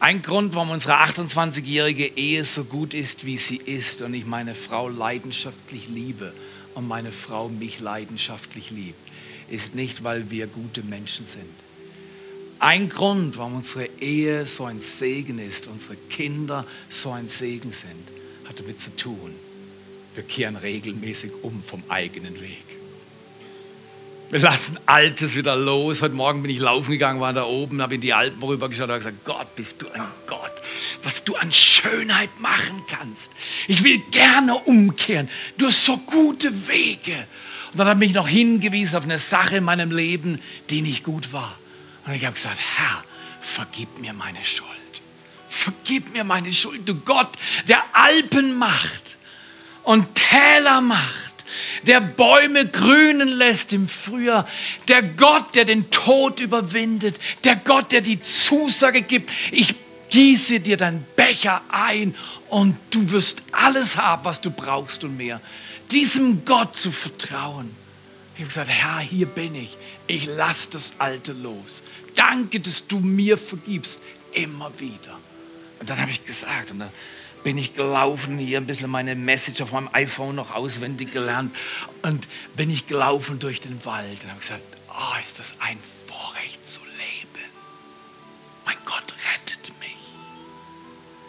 Ein 0.00 0.22
Grund, 0.22 0.54
warum 0.54 0.70
unsere 0.70 0.94
28-jährige 0.94 2.06
Ehe 2.16 2.44
so 2.44 2.62
gut 2.62 2.94
ist, 2.94 3.26
wie 3.26 3.36
sie 3.36 3.56
ist 3.56 4.00
und 4.00 4.14
ich 4.14 4.26
meine 4.26 4.54
Frau 4.54 4.88
leidenschaftlich 4.88 5.88
liebe 5.88 6.32
und 6.74 6.86
meine 6.86 7.10
Frau 7.10 7.48
mich 7.48 7.80
leidenschaftlich 7.80 8.70
liebt, 8.70 9.08
ist 9.50 9.74
nicht, 9.74 10.04
weil 10.04 10.30
wir 10.30 10.46
gute 10.46 10.84
Menschen 10.84 11.26
sind. 11.26 11.67
Ein 12.60 12.88
Grund, 12.88 13.38
warum 13.38 13.56
unsere 13.56 13.88
Ehe 14.00 14.46
so 14.46 14.64
ein 14.64 14.80
Segen 14.80 15.38
ist, 15.38 15.68
unsere 15.68 15.94
Kinder 16.10 16.64
so 16.88 17.12
ein 17.12 17.28
Segen 17.28 17.72
sind, 17.72 18.08
hat 18.48 18.58
damit 18.58 18.80
zu 18.80 18.94
tun, 18.96 19.34
wir 20.14 20.24
kehren 20.24 20.56
regelmäßig 20.56 21.30
um 21.42 21.62
vom 21.62 21.84
eigenen 21.88 22.40
Weg. 22.40 22.64
Wir 24.30 24.40
lassen 24.40 24.78
Altes 24.84 25.36
wieder 25.36 25.56
los. 25.56 26.02
Heute 26.02 26.14
Morgen 26.14 26.42
bin 26.42 26.50
ich 26.50 26.58
laufen 26.58 26.90
gegangen, 26.90 27.20
war 27.20 27.32
da 27.32 27.44
oben, 27.44 27.80
habe 27.80 27.94
in 27.94 28.00
die 28.00 28.12
Alpen 28.12 28.42
rübergeschaut 28.42 28.84
und 28.84 28.90
habe 28.90 28.98
gesagt, 28.98 29.24
Gott, 29.24 29.56
bist 29.56 29.80
du 29.80 29.88
ein 29.88 30.02
Gott, 30.26 30.52
was 31.02 31.24
du 31.24 31.36
an 31.36 31.50
Schönheit 31.50 32.28
machen 32.40 32.82
kannst. 32.88 33.30
Ich 33.68 33.84
will 33.84 34.00
gerne 34.10 34.56
umkehren. 34.56 35.30
Du 35.56 35.66
hast 35.66 35.84
so 35.84 35.96
gute 35.96 36.68
Wege. 36.68 37.26
Und 37.72 37.78
dann 37.78 37.86
habe 37.86 38.04
ich 38.04 38.12
noch 38.12 38.28
hingewiesen 38.28 38.96
auf 38.96 39.04
eine 39.04 39.18
Sache 39.18 39.58
in 39.58 39.64
meinem 39.64 39.92
Leben, 39.92 40.40
die 40.68 40.82
nicht 40.82 41.04
gut 41.04 41.32
war. 41.32 41.56
Und 42.08 42.14
ich 42.14 42.24
habe 42.24 42.34
gesagt, 42.34 42.58
Herr, 42.76 43.04
vergib 43.40 43.98
mir 43.98 44.12
meine 44.12 44.44
Schuld. 44.44 44.68
Vergib 45.48 46.12
mir 46.12 46.24
meine 46.24 46.52
Schuld, 46.52 46.88
du 46.88 46.94
Gott, 46.94 47.30
der 47.68 47.82
Alpen 47.92 48.58
macht 48.58 49.16
und 49.84 50.14
Täler 50.14 50.80
macht 50.80 51.28
der 51.86 52.00
Bäume 52.00 52.66
grünen 52.66 53.28
lässt 53.28 53.72
im 53.72 53.88
Frühjahr, 53.88 54.46
der 54.88 55.02
Gott, 55.02 55.54
der 55.54 55.64
den 55.64 55.90
Tod 55.90 56.40
überwindet, 56.40 57.18
der 57.44 57.56
Gott, 57.56 57.92
der 57.92 58.00
die 58.00 58.20
Zusage 58.20 59.02
gibt, 59.02 59.30
ich 59.50 59.74
gieße 60.10 60.60
dir 60.60 60.76
deinen 60.76 61.04
Becher 61.16 61.62
ein 61.68 62.14
und 62.48 62.76
du 62.90 63.10
wirst 63.10 63.42
alles 63.52 63.96
haben, 63.96 64.24
was 64.24 64.40
du 64.40 64.50
brauchst 64.50 65.04
und 65.04 65.16
mehr. 65.16 65.40
Diesem 65.90 66.44
Gott 66.44 66.76
zu 66.76 66.92
vertrauen. 66.92 67.74
Ich 68.34 68.40
habe 68.40 68.48
gesagt, 68.48 68.70
Herr, 68.70 69.00
hier 69.00 69.26
bin 69.26 69.54
ich. 69.54 69.76
Ich 70.06 70.26
lasse 70.26 70.70
das 70.70 70.92
Alte 70.98 71.32
los. 71.32 71.82
Danke, 72.18 72.58
dass 72.58 72.88
du 72.88 72.98
mir 72.98 73.38
vergibst. 73.38 74.00
Immer 74.32 74.72
wieder. 74.80 75.16
Und 75.78 75.88
dann 75.88 76.00
habe 76.00 76.10
ich 76.10 76.26
gesagt, 76.26 76.72
und 76.72 76.80
dann 76.80 76.90
bin 77.44 77.56
ich 77.56 77.76
gelaufen, 77.76 78.38
hier 78.38 78.58
ein 78.58 78.66
bisschen 78.66 78.90
meine 78.90 79.14
Message 79.14 79.60
auf 79.60 79.70
meinem 79.70 79.88
iPhone 79.92 80.34
noch 80.34 80.52
auswendig 80.52 81.12
gelernt 81.12 81.54
und 82.02 82.26
bin 82.56 82.70
ich 82.70 82.88
gelaufen 82.88 83.38
durch 83.38 83.60
den 83.60 83.84
Wald 83.84 84.24
und 84.24 84.30
habe 84.30 84.40
gesagt, 84.40 84.62
oh, 84.88 85.20
ist 85.24 85.38
das 85.38 85.54
ein 85.60 85.78
Vorrecht 86.08 86.68
zu 86.68 86.80
leben. 86.80 87.44
Mein 88.66 88.76
Gott 88.84 89.14
rettet 89.32 89.68
mich. 89.78 89.96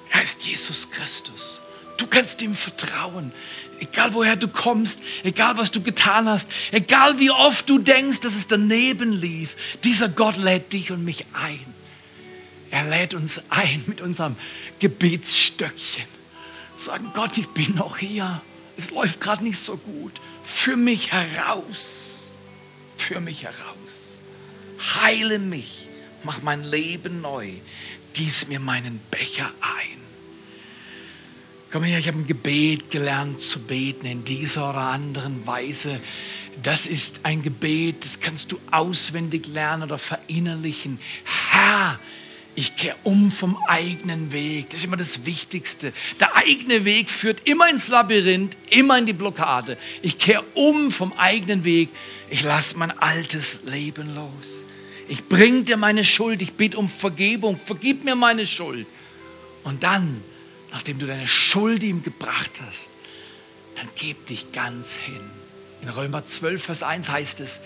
Er 0.09 0.23
ist 0.23 0.43
Jesus 0.43 0.89
Christus. 0.89 1.61
Du 1.99 2.07
kannst 2.07 2.41
ihm 2.41 2.55
vertrauen. 2.55 3.33
Egal 3.81 4.13
woher 4.13 4.37
du 4.37 4.47
kommst, 4.47 4.99
egal 5.23 5.57
was 5.57 5.71
du 5.71 5.81
getan 5.81 6.27
hast, 6.27 6.49
egal 6.71 7.19
wie 7.19 7.29
oft 7.29 7.69
du 7.69 7.77
denkst, 7.77 8.21
dass 8.21 8.35
es 8.35 8.47
daneben 8.47 9.11
lief, 9.11 9.55
dieser 9.83 10.09
Gott 10.09 10.37
lädt 10.37 10.73
dich 10.73 10.91
und 10.91 11.03
mich 11.03 11.25
ein. 11.33 11.73
Er 12.71 12.85
lädt 12.85 13.13
uns 13.13 13.41
ein 13.49 13.83
mit 13.87 13.99
unserem 13.99 14.35
Gebetsstöckchen. 14.79 16.05
Sagen, 16.77 17.11
Gott, 17.13 17.37
ich 17.37 17.47
bin 17.47 17.75
noch 17.75 17.97
hier. 17.97 18.41
Es 18.77 18.91
läuft 18.91 19.19
gerade 19.19 19.43
nicht 19.43 19.59
so 19.59 19.75
gut. 19.75 20.13
Für 20.45 20.77
mich 20.77 21.11
heraus. 21.11 22.27
Für 22.95 23.19
mich 23.19 23.43
heraus. 23.43 24.17
Heile 25.01 25.39
mich. 25.39 25.87
Mach 26.23 26.41
mein 26.41 26.63
Leben 26.63 27.21
neu. 27.21 27.51
Gieß 28.13 28.47
mir 28.47 28.61
meinen 28.61 28.99
Becher 29.11 29.51
ein. 29.61 30.08
Komm 31.71 31.83
her, 31.83 31.99
ich 31.99 32.07
habe 32.07 32.17
ein 32.17 32.27
Gebet 32.27 32.89
gelernt 32.89 33.39
zu 33.39 33.59
beten 33.59 34.05
in 34.07 34.25
dieser 34.25 34.69
oder 34.69 34.79
anderen 34.79 35.45
Weise. 35.45 35.99
Das 36.63 36.87
ist 36.87 37.19
ein 37.23 37.43
Gebet, 37.43 38.03
das 38.03 38.19
kannst 38.19 38.51
du 38.51 38.59
auswendig 38.71 39.47
lernen 39.47 39.83
oder 39.83 39.97
verinnerlichen. 39.97 40.99
Herr, 41.51 41.99
Ich 42.59 42.75
kehre 42.75 42.97
um 43.05 43.31
vom 43.31 43.55
eigenen 43.67 44.33
Weg. 44.33 44.69
Das 44.69 44.79
ist 44.79 44.83
immer 44.83 44.97
das 44.97 45.25
Wichtigste. 45.25 45.93
Der 46.19 46.35
eigene 46.35 46.83
Weg 46.83 47.09
führt 47.09 47.47
immer 47.47 47.69
ins 47.69 47.87
Labyrinth, 47.87 48.57
immer 48.69 48.97
in 48.97 49.05
die 49.05 49.13
Blockade. 49.13 49.77
Ich 50.01 50.17
kehre 50.17 50.43
um 50.55 50.91
vom 50.91 51.13
eigenen 51.13 51.63
Weg. 51.63 51.87
Ich 52.29 52.43
lasse 52.43 52.77
mein 52.77 52.91
altes 52.99 53.61
Leben 53.63 54.13
los. 54.13 54.65
Ich 55.07 55.23
bringe 55.29 55.63
dir 55.63 55.77
meine 55.77 56.03
Schuld. 56.03 56.41
Ich 56.41 56.51
bitte 56.51 56.77
um 56.77 56.89
Vergebung. 56.89 57.57
Vergib 57.57 58.03
mir 58.03 58.15
meine 58.15 58.45
Schuld. 58.45 58.87
Und 59.63 59.83
dann, 59.83 60.21
nachdem 60.71 60.99
du 60.99 61.07
deine 61.07 61.27
Schuld 61.27 61.83
ihm 61.83 62.03
gebracht 62.03 62.61
hast, 62.67 62.89
dann 63.75 63.87
gib 63.95 64.27
dich 64.27 64.51
ganz 64.51 64.95
hin. 64.95 65.21
In 65.81 65.89
Römer 65.89 66.25
12, 66.25 66.63
Vers 66.63 66.83
1 66.83 67.09
heißt 67.09 67.39
es, 67.41 67.61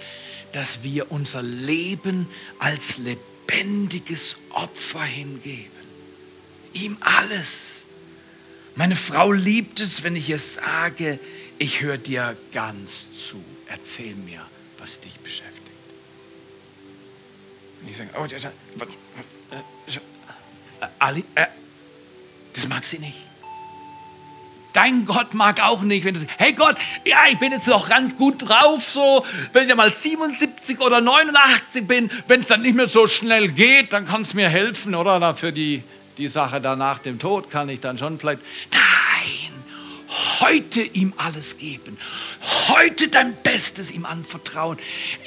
dass 0.51 0.83
wir 0.83 1.11
unser 1.11 1.41
Leben 1.41 2.27
als 2.59 2.97
lebendiges 2.97 4.37
Opfer 4.51 5.03
hingeben. 5.03 5.71
Ihm 6.73 6.97
alles. 7.01 7.83
Meine 8.75 8.95
Frau 8.95 9.31
liebt 9.31 9.79
es, 9.79 10.03
wenn 10.03 10.15
ich 10.15 10.29
ihr 10.29 10.39
sage, 10.39 11.19
ich 11.57 11.81
höre 11.81 11.97
dir 11.97 12.35
ganz 12.51 13.07
zu. 13.15 13.43
Erzähl 13.67 14.15
mir, 14.15 14.45
was 14.77 14.99
dich 14.99 15.13
beschäftigt. 15.19 15.61
Und 17.81 17.89
ich 17.89 17.97
sage, 17.97 18.09
oh, 18.15 18.25
äh, 18.25 19.57
äh, 20.81 20.87
Ali, 20.99 21.23
äh, 21.35 21.45
das 22.53 22.67
mag 22.67 22.83
sie 22.83 22.99
nicht. 22.99 23.17
Dein 24.73 25.05
Gott 25.05 25.35
mag 25.35 25.61
auch 25.61 25.83
nicht, 25.83 26.03
wenn 26.03 26.15
du 26.15 26.19
sagst, 26.19 26.33
hey 26.39 26.53
Gott, 26.53 26.75
ja, 27.05 27.25
ich 27.29 27.37
bin 27.37 27.51
jetzt 27.51 27.67
noch 27.67 27.87
ganz 27.87 28.17
gut 28.17 28.49
drauf, 28.49 28.89
so, 28.89 29.23
wenn 29.53 29.69
ich 29.69 29.75
mal 29.75 29.93
77 29.93 30.79
oder 30.79 30.99
89 30.99 31.87
bin, 31.87 32.11
wenn 32.27 32.41
es 32.41 32.47
dann 32.47 32.63
nicht 32.63 32.75
mehr 32.75 32.87
so 32.87 33.07
schnell 33.07 33.49
geht, 33.49 33.93
dann 33.93 34.07
kann 34.07 34.23
es 34.23 34.33
mir 34.33 34.49
helfen, 34.49 34.95
oder? 34.95 35.19
Na, 35.19 35.35
für 35.35 35.53
die, 35.53 35.83
die 36.17 36.27
Sache 36.27 36.59
da 36.59 36.75
nach 36.75 36.97
dem 36.97 37.19
Tod 37.19 37.51
kann 37.51 37.69
ich 37.69 37.81
dann 37.81 37.99
schon 37.99 38.19
vielleicht. 38.19 38.41
Nein, 38.71 39.53
heute 40.39 40.81
ihm 40.81 41.13
alles 41.17 41.59
geben, 41.59 41.99
heute 42.67 43.09
dein 43.09 43.35
Bestes 43.43 43.91
ihm 43.91 44.05
anvertrauen. 44.05 44.79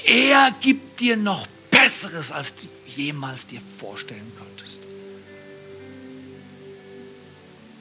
Er 0.03 0.51
gibt 0.59 0.99
dir 0.99 1.15
noch 1.15 1.47
Besseres, 1.71 2.33
als 2.33 2.53
du 2.55 2.67
jemals 2.97 3.47
dir 3.47 3.61
vorstellen 3.79 4.29
konntest. 4.37 4.46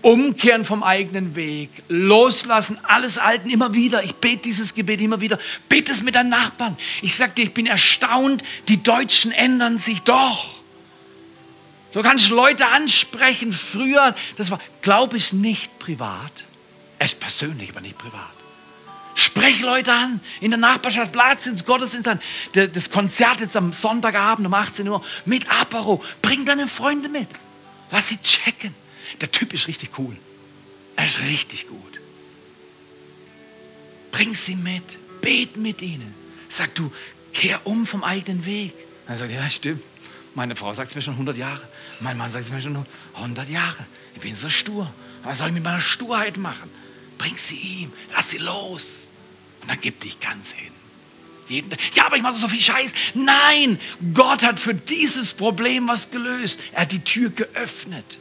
Umkehren 0.06 0.64
vom 0.64 0.84
eigenen 0.84 1.34
Weg, 1.34 1.68
loslassen, 1.88 2.78
alles 2.84 3.18
Alten 3.18 3.50
immer 3.50 3.74
wieder. 3.74 4.04
Ich 4.04 4.14
bete 4.14 4.44
dieses 4.44 4.72
Gebet 4.72 5.00
immer 5.00 5.20
wieder. 5.20 5.36
Bete 5.68 5.90
es 5.90 6.00
mit 6.00 6.14
deinen 6.14 6.28
Nachbarn. 6.28 6.76
Ich 7.02 7.16
sage 7.16 7.32
dir, 7.32 7.42
ich 7.42 7.52
bin 7.52 7.66
erstaunt, 7.66 8.44
die 8.68 8.80
Deutschen 8.80 9.32
ändern 9.32 9.78
sich 9.78 10.02
doch. 10.02 10.46
Du 11.90 12.02
kannst 12.02 12.30
Leute 12.30 12.68
ansprechen. 12.68 13.50
Früher, 13.50 14.14
das 14.36 14.52
war, 14.52 14.60
glaube 14.80 15.16
ich, 15.16 15.32
nicht 15.32 15.76
privat. 15.80 16.30
Es 17.00 17.14
ist 17.14 17.18
persönlich, 17.18 17.70
aber 17.70 17.80
nicht 17.80 17.98
privat. 17.98 18.20
Sprech 19.16 19.60
Leute 19.60 19.92
an. 19.92 20.20
In 20.40 20.52
der 20.52 20.60
Nachbarschaft, 20.60 21.10
Platz 21.10 21.48
ins 21.48 21.64
Gottesdienst. 21.64 22.08
Das 22.52 22.90
Konzert 22.92 23.40
jetzt 23.40 23.56
am 23.56 23.72
Sonntagabend 23.72 24.46
um 24.46 24.54
18 24.54 24.86
Uhr 24.86 25.04
mit 25.24 25.50
Apero. 25.50 26.00
Bring 26.22 26.44
deine 26.44 26.68
Freunde 26.68 27.08
mit. 27.08 27.26
Lass 27.90 28.10
sie 28.10 28.18
checken. 28.22 28.85
Der 29.20 29.30
Typ 29.30 29.52
ist 29.52 29.68
richtig 29.68 29.90
cool. 29.98 30.16
Er 30.96 31.06
ist 31.06 31.20
richtig 31.20 31.68
gut. 31.68 32.00
Bring 34.12 34.34
sie 34.34 34.56
mit. 34.56 34.82
Bet 35.20 35.56
mit 35.56 35.82
ihnen. 35.82 36.14
Sag 36.48 36.74
du, 36.74 36.92
kehr 37.32 37.66
um 37.66 37.86
vom 37.86 38.04
eigenen 38.04 38.46
Weg. 38.46 38.72
Er 39.08 39.18
sagt, 39.18 39.32
ja, 39.32 39.48
stimmt. 39.50 39.82
Meine 40.34 40.54
Frau 40.54 40.72
sagt 40.74 40.90
es 40.90 40.94
mir 40.94 41.02
schon 41.02 41.14
100 41.14 41.36
Jahre. 41.36 41.62
Mein 42.00 42.16
Mann 42.18 42.30
sagt 42.30 42.46
es 42.46 42.52
mir 42.52 42.60
schon 42.60 42.84
100 43.14 43.48
Jahre. 43.48 43.84
Ich 44.14 44.20
bin 44.20 44.36
so 44.36 44.50
stur. 44.50 44.92
Was 45.22 45.38
soll 45.38 45.48
ich 45.48 45.54
mit 45.54 45.64
meiner 45.64 45.80
Sturheit 45.80 46.36
machen? 46.36 46.70
Bring 47.18 47.36
sie 47.36 47.56
ihm. 47.56 47.92
Lass 48.14 48.30
sie 48.30 48.38
los. 48.38 49.08
Und 49.62 49.70
dann 49.70 49.80
gib 49.80 50.00
dich 50.00 50.20
ganz 50.20 50.52
hin. 50.52 50.72
Jeden 51.48 51.70
Tag. 51.70 51.78
Ja, 51.94 52.06
aber 52.06 52.16
ich 52.16 52.22
mache 52.22 52.36
so 52.36 52.48
viel 52.48 52.60
Scheiß. 52.60 52.92
Nein, 53.14 53.80
Gott 54.14 54.42
hat 54.42 54.60
für 54.60 54.74
dieses 54.74 55.32
Problem 55.32 55.88
was 55.88 56.10
gelöst. 56.10 56.58
Er 56.72 56.82
hat 56.82 56.92
die 56.92 57.02
Tür 57.02 57.30
geöffnet. 57.30 58.18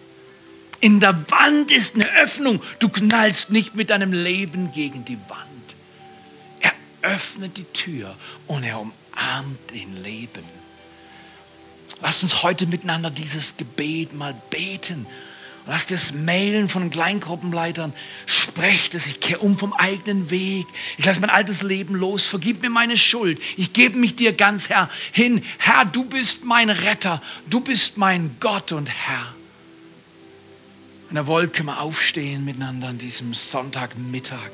In 0.79 0.99
der 0.99 1.29
Wand 1.31 1.71
ist 1.71 1.95
eine 1.95 2.09
Öffnung. 2.17 2.61
Du 2.79 2.89
knallst 2.89 3.49
nicht 3.49 3.75
mit 3.75 3.89
deinem 3.89 4.13
Leben 4.13 4.71
gegen 4.71 5.05
die 5.05 5.17
Wand. 5.27 5.41
Er 6.59 6.73
öffnet 7.01 7.57
die 7.57 7.63
Tür 7.65 8.15
und 8.47 8.63
er 8.63 8.79
umarmt 8.79 9.71
den 9.71 10.03
Leben. 10.03 10.43
Lasst 12.01 12.23
uns 12.23 12.43
heute 12.43 12.67
miteinander 12.67 13.09
dieses 13.09 13.57
Gebet 13.57 14.13
mal 14.13 14.35
beten. 14.49 15.07
Lasst 15.67 15.91
es 15.91 16.13
mailen 16.13 16.69
von 16.69 16.91
Kleingruppenleitern. 16.91 17.93
Sprecht 18.27 18.93
es, 18.93 19.07
ich 19.07 19.19
kehre 19.19 19.39
um 19.39 19.57
vom 19.57 19.73
eigenen 19.73 20.29
Weg. 20.29 20.67
Ich 20.97 21.05
lasse 21.05 21.21
mein 21.21 21.31
altes 21.31 21.63
Leben 21.63 21.95
los. 21.95 22.23
Vergib 22.23 22.61
mir 22.61 22.69
meine 22.69 22.97
Schuld. 22.97 23.41
Ich 23.57 23.73
gebe 23.73 23.97
mich 23.97 24.15
dir 24.15 24.33
ganz 24.33 24.69
Herr 24.69 24.89
hin. 25.11 25.43
Herr, 25.57 25.85
du 25.85 26.05
bist 26.05 26.45
mein 26.45 26.69
Retter. 26.69 27.21
Du 27.49 27.61
bist 27.61 27.97
mein 27.97 28.35
Gott 28.39 28.73
und 28.73 28.87
Herr. 28.87 29.33
Und 31.09 31.15
er 31.15 31.27
wollte, 31.27 31.63
wir 31.63 31.79
aufstehen 31.79 32.45
miteinander 32.45 32.87
an 32.87 32.97
diesem 32.97 33.33
Sonntagmittag. 33.33 34.51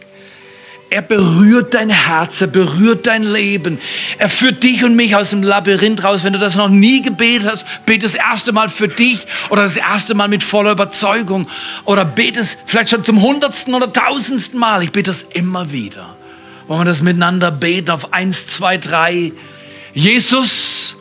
Er 0.89 1.01
berührt 1.01 1.73
dein 1.73 1.89
Herz, 1.89 2.41
er 2.41 2.47
berührt 2.47 3.07
dein 3.07 3.23
Leben. 3.23 3.79
Er 4.17 4.27
führt 4.27 4.61
dich 4.61 4.83
und 4.83 4.97
mich 4.97 5.15
aus 5.15 5.29
dem 5.29 5.41
Labyrinth 5.41 6.03
raus. 6.03 6.25
Wenn 6.25 6.33
du 6.33 6.39
das 6.39 6.57
noch 6.57 6.67
nie 6.67 7.01
gebetet 7.01 7.49
hast, 7.49 7.85
bete 7.85 7.99
das 7.99 8.13
erste 8.13 8.51
Mal 8.51 8.67
für 8.67 8.89
dich 8.89 9.25
oder 9.49 9.63
das 9.63 9.77
erste 9.77 10.15
Mal 10.15 10.27
mit 10.27 10.43
voller 10.43 10.73
Überzeugung 10.73 11.47
oder 11.85 12.03
bete 12.03 12.41
es 12.41 12.57
vielleicht 12.65 12.89
schon 12.89 13.05
zum 13.05 13.21
hundertsten 13.21 13.73
oder 13.73 13.93
tausendsten 13.93 14.59
Mal. 14.59 14.83
Ich 14.83 14.91
bete 14.91 15.11
es 15.11 15.23
immer 15.23 15.71
wieder. 15.71 16.17
Wollen 16.67 16.81
wir 16.81 16.85
das 16.85 17.01
miteinander 17.01 17.51
beten 17.51 17.91
auf 17.91 18.13
eins, 18.13 18.47
zwei, 18.47 18.77
drei. 18.77 19.31
Jesus, 19.93 20.97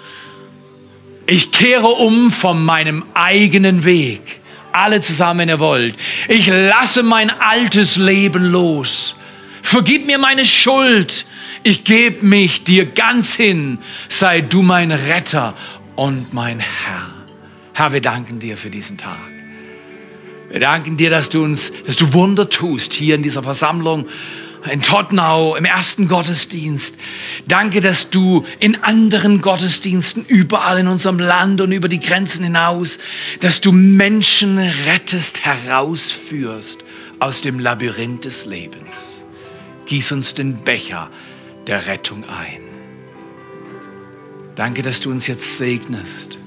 ich 1.27 1.51
kehre 1.51 1.89
um 1.89 2.31
von 2.31 2.65
meinem 2.65 3.05
eigenen 3.15 3.85
Weg. 3.85 4.39
Alle 4.73 5.01
zusammen, 5.01 5.41
wenn 5.41 5.49
ihr 5.49 5.61
wollt. 5.61 5.95
Ich 6.29 6.47
lasse 6.47 7.03
mein 7.03 7.31
altes 7.31 7.97
Leben 7.97 8.45
los. 8.45 9.16
Vergib 9.62 10.07
mir 10.07 10.18
meine 10.18 10.45
Schuld. 10.45 11.27
Ich 11.62 11.85
gebe 11.85 12.25
mich 12.25 12.64
dir 12.64 12.87
ganz 12.87 13.35
hin. 13.35 13.79
Sei 14.09 14.41
du 14.41 14.62
mein 14.62 14.93
Retter 14.93 15.55
und 15.97 16.33
mein 16.33 16.61
Herr. 16.61 17.11
Herr, 17.75 17.93
wir 17.93 18.01
danken 18.01 18.39
dir 18.39 18.57
für 18.57 18.71
diesen 18.71 18.97
Tag. 18.97 19.18
Wir 20.51 20.61
danken 20.61 20.97
dir, 20.97 21.11
dass 21.11 21.29
du 21.29 21.45
uns, 21.45 21.73
dass 21.87 21.97
du 21.97 22.12
Wunder 22.12 22.49
tust 22.49 22.93
hier 22.93 23.14
in 23.14 23.23
dieser 23.23 23.43
Versammlung 23.43 24.07
in 24.69 24.83
Tottenau, 24.83 25.57
im 25.57 25.65
ersten 25.65 26.09
Gottesdienst. 26.09 26.97
Danke, 27.47 27.81
dass 27.81 28.11
du 28.11 28.45
in 28.59 28.83
anderen 28.83 29.41
Gottesdiensten 29.41 30.25
überall 30.27 30.79
in 30.79 30.89
unserem 30.89 31.19
Land 31.19 31.61
und 31.61 31.73
über 31.73 31.89
die 31.89 32.01
Grenzen 32.01 32.45
hinaus, 32.45 32.99
dass 33.41 33.61
du 33.61 33.73
Menschen 33.73 34.59
rettest, 34.59 35.45
herausführst 35.45 36.85
aus 37.21 37.41
dem 37.41 37.59
Labyrinth 37.59 38.25
des 38.25 38.47
Lebens. 38.47 39.23
Gieß 39.87 40.13
uns 40.13 40.35
den 40.35 40.57
Becher 40.57 41.11
der 41.67 41.87
Rettung 41.87 42.25
ein. 42.25 42.61
Danke, 44.57 44.83
dass 44.83 45.01
du 45.01 45.11
uns 45.11 45.27
jetzt 45.27 45.59
segnest 45.59 46.39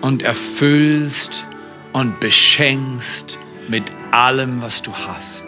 und 0.00 0.22
erfüllst 0.22 1.44
und 1.92 2.20
beschenkst 2.20 3.38
mit 3.68 3.84
allem, 4.12 4.62
was 4.62 4.82
du 4.82 4.94
hast 4.94 5.47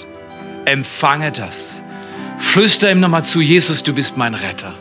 empfange 0.64 1.32
das. 1.32 1.80
Flüster 2.38 2.90
ihm 2.90 3.00
nochmal 3.00 3.24
zu, 3.24 3.40
Jesus, 3.40 3.82
du 3.82 3.94
bist 3.94 4.16
mein 4.16 4.34
Retter. 4.34 4.74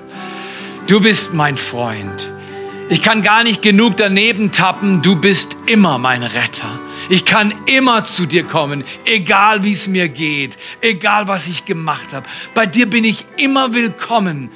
Du 0.87 1.01
bist 1.01 1.33
mein 1.33 1.57
Freund. 1.57 2.31
Ich 2.89 3.03
kann 3.03 3.21
gar 3.21 3.43
nicht 3.43 3.61
genug 3.61 3.97
daneben 3.97 4.51
tappen. 4.51 5.01
Du 5.03 5.15
bist 5.15 5.55
immer 5.67 5.99
mein 5.99 6.23
Retter. 6.23 6.79
Ich 7.09 7.25
kann 7.25 7.53
immer 7.65 8.05
zu 8.05 8.25
dir 8.25 8.43
kommen, 8.43 8.83
egal 9.05 9.63
wie 9.63 9.71
es 9.71 9.87
mir 9.87 10.09
geht, 10.09 10.57
egal 10.81 11.27
was 11.27 11.47
ich 11.47 11.65
gemacht 11.65 12.13
habe. 12.13 12.27
Bei 12.53 12.65
dir 12.65 12.89
bin 12.89 13.03
ich 13.03 13.25
immer 13.37 13.73
willkommen. 13.73 14.49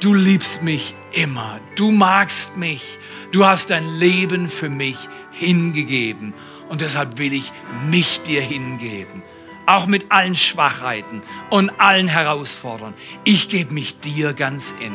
Du 0.00 0.14
liebst 0.14 0.62
mich 0.62 0.94
immer. 1.12 1.58
Du 1.76 1.90
magst 1.90 2.56
mich. 2.56 2.98
Du 3.32 3.44
hast 3.44 3.70
dein 3.70 3.98
Leben 3.98 4.48
für 4.48 4.70
mich 4.70 4.96
hingegeben. 5.32 6.34
Und 6.68 6.80
deshalb 6.80 7.18
will 7.18 7.32
ich 7.32 7.52
mich 7.90 8.22
dir 8.22 8.40
hingeben 8.40 9.22
auch 9.68 9.86
mit 9.86 10.10
allen 10.10 10.34
Schwachheiten 10.34 11.22
und 11.50 11.70
allen 11.78 12.08
Herausforderungen. 12.08 12.94
Ich 13.24 13.48
gebe 13.48 13.74
mich 13.74 14.00
dir 14.00 14.32
ganz 14.32 14.74
in. 14.80 14.92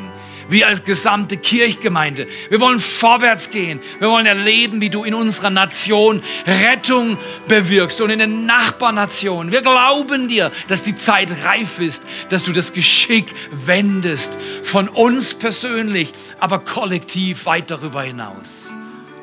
Wir 0.50 0.68
als 0.68 0.84
gesamte 0.84 1.38
Kirchgemeinde, 1.38 2.28
wir 2.50 2.60
wollen 2.60 2.80
vorwärts 2.80 3.50
gehen. 3.50 3.80
Wir 4.00 4.10
wollen 4.10 4.26
erleben, 4.26 4.82
wie 4.82 4.90
du 4.90 5.04
in 5.04 5.14
unserer 5.14 5.50
Nation 5.50 6.22
Rettung 6.46 7.18
bewirkst 7.48 8.02
und 8.02 8.10
in 8.10 8.20
den 8.20 8.46
Nachbarnationen. 8.46 9.54
Wir 9.54 9.62
glauben 9.62 10.28
dir, 10.28 10.52
dass 10.68 10.82
die 10.82 10.96
Zeit 10.96 11.34
reif 11.46 11.80
ist, 11.80 12.04
dass 12.30 12.44
du 12.44 12.52
das 12.52 12.74
Geschick 12.74 13.34
wendest 13.66 14.38
von 14.64 14.90
uns 14.90 15.34
persönlich, 15.34 16.12
aber 16.40 16.60
kollektiv 16.60 17.46
weit 17.46 17.72
darüber 17.72 18.04
hinaus. 18.04 18.74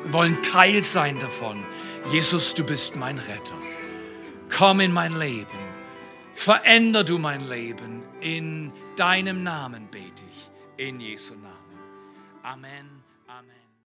Wir 0.03 0.13
wollen 0.13 0.41
Teil 0.41 0.81
sein 0.81 1.19
davon. 1.19 1.63
Jesus, 2.11 2.55
du 2.55 2.63
bist 2.63 2.95
mein 2.95 3.19
Retter. 3.19 3.60
Komm 4.51 4.79
in 4.81 4.91
mein 4.91 5.17
Leben. 5.17 5.47
Veränder 6.35 7.03
du 7.03 7.17
mein 7.17 7.47
Leben. 7.47 8.03
In 8.19 8.71
deinem 8.97 9.43
Namen 9.43 9.87
bete 9.87 10.23
ich. 10.29 10.85
In 10.85 10.99
Jesu 10.99 11.35
Namen. 11.35 11.55
Amen. 12.43 12.90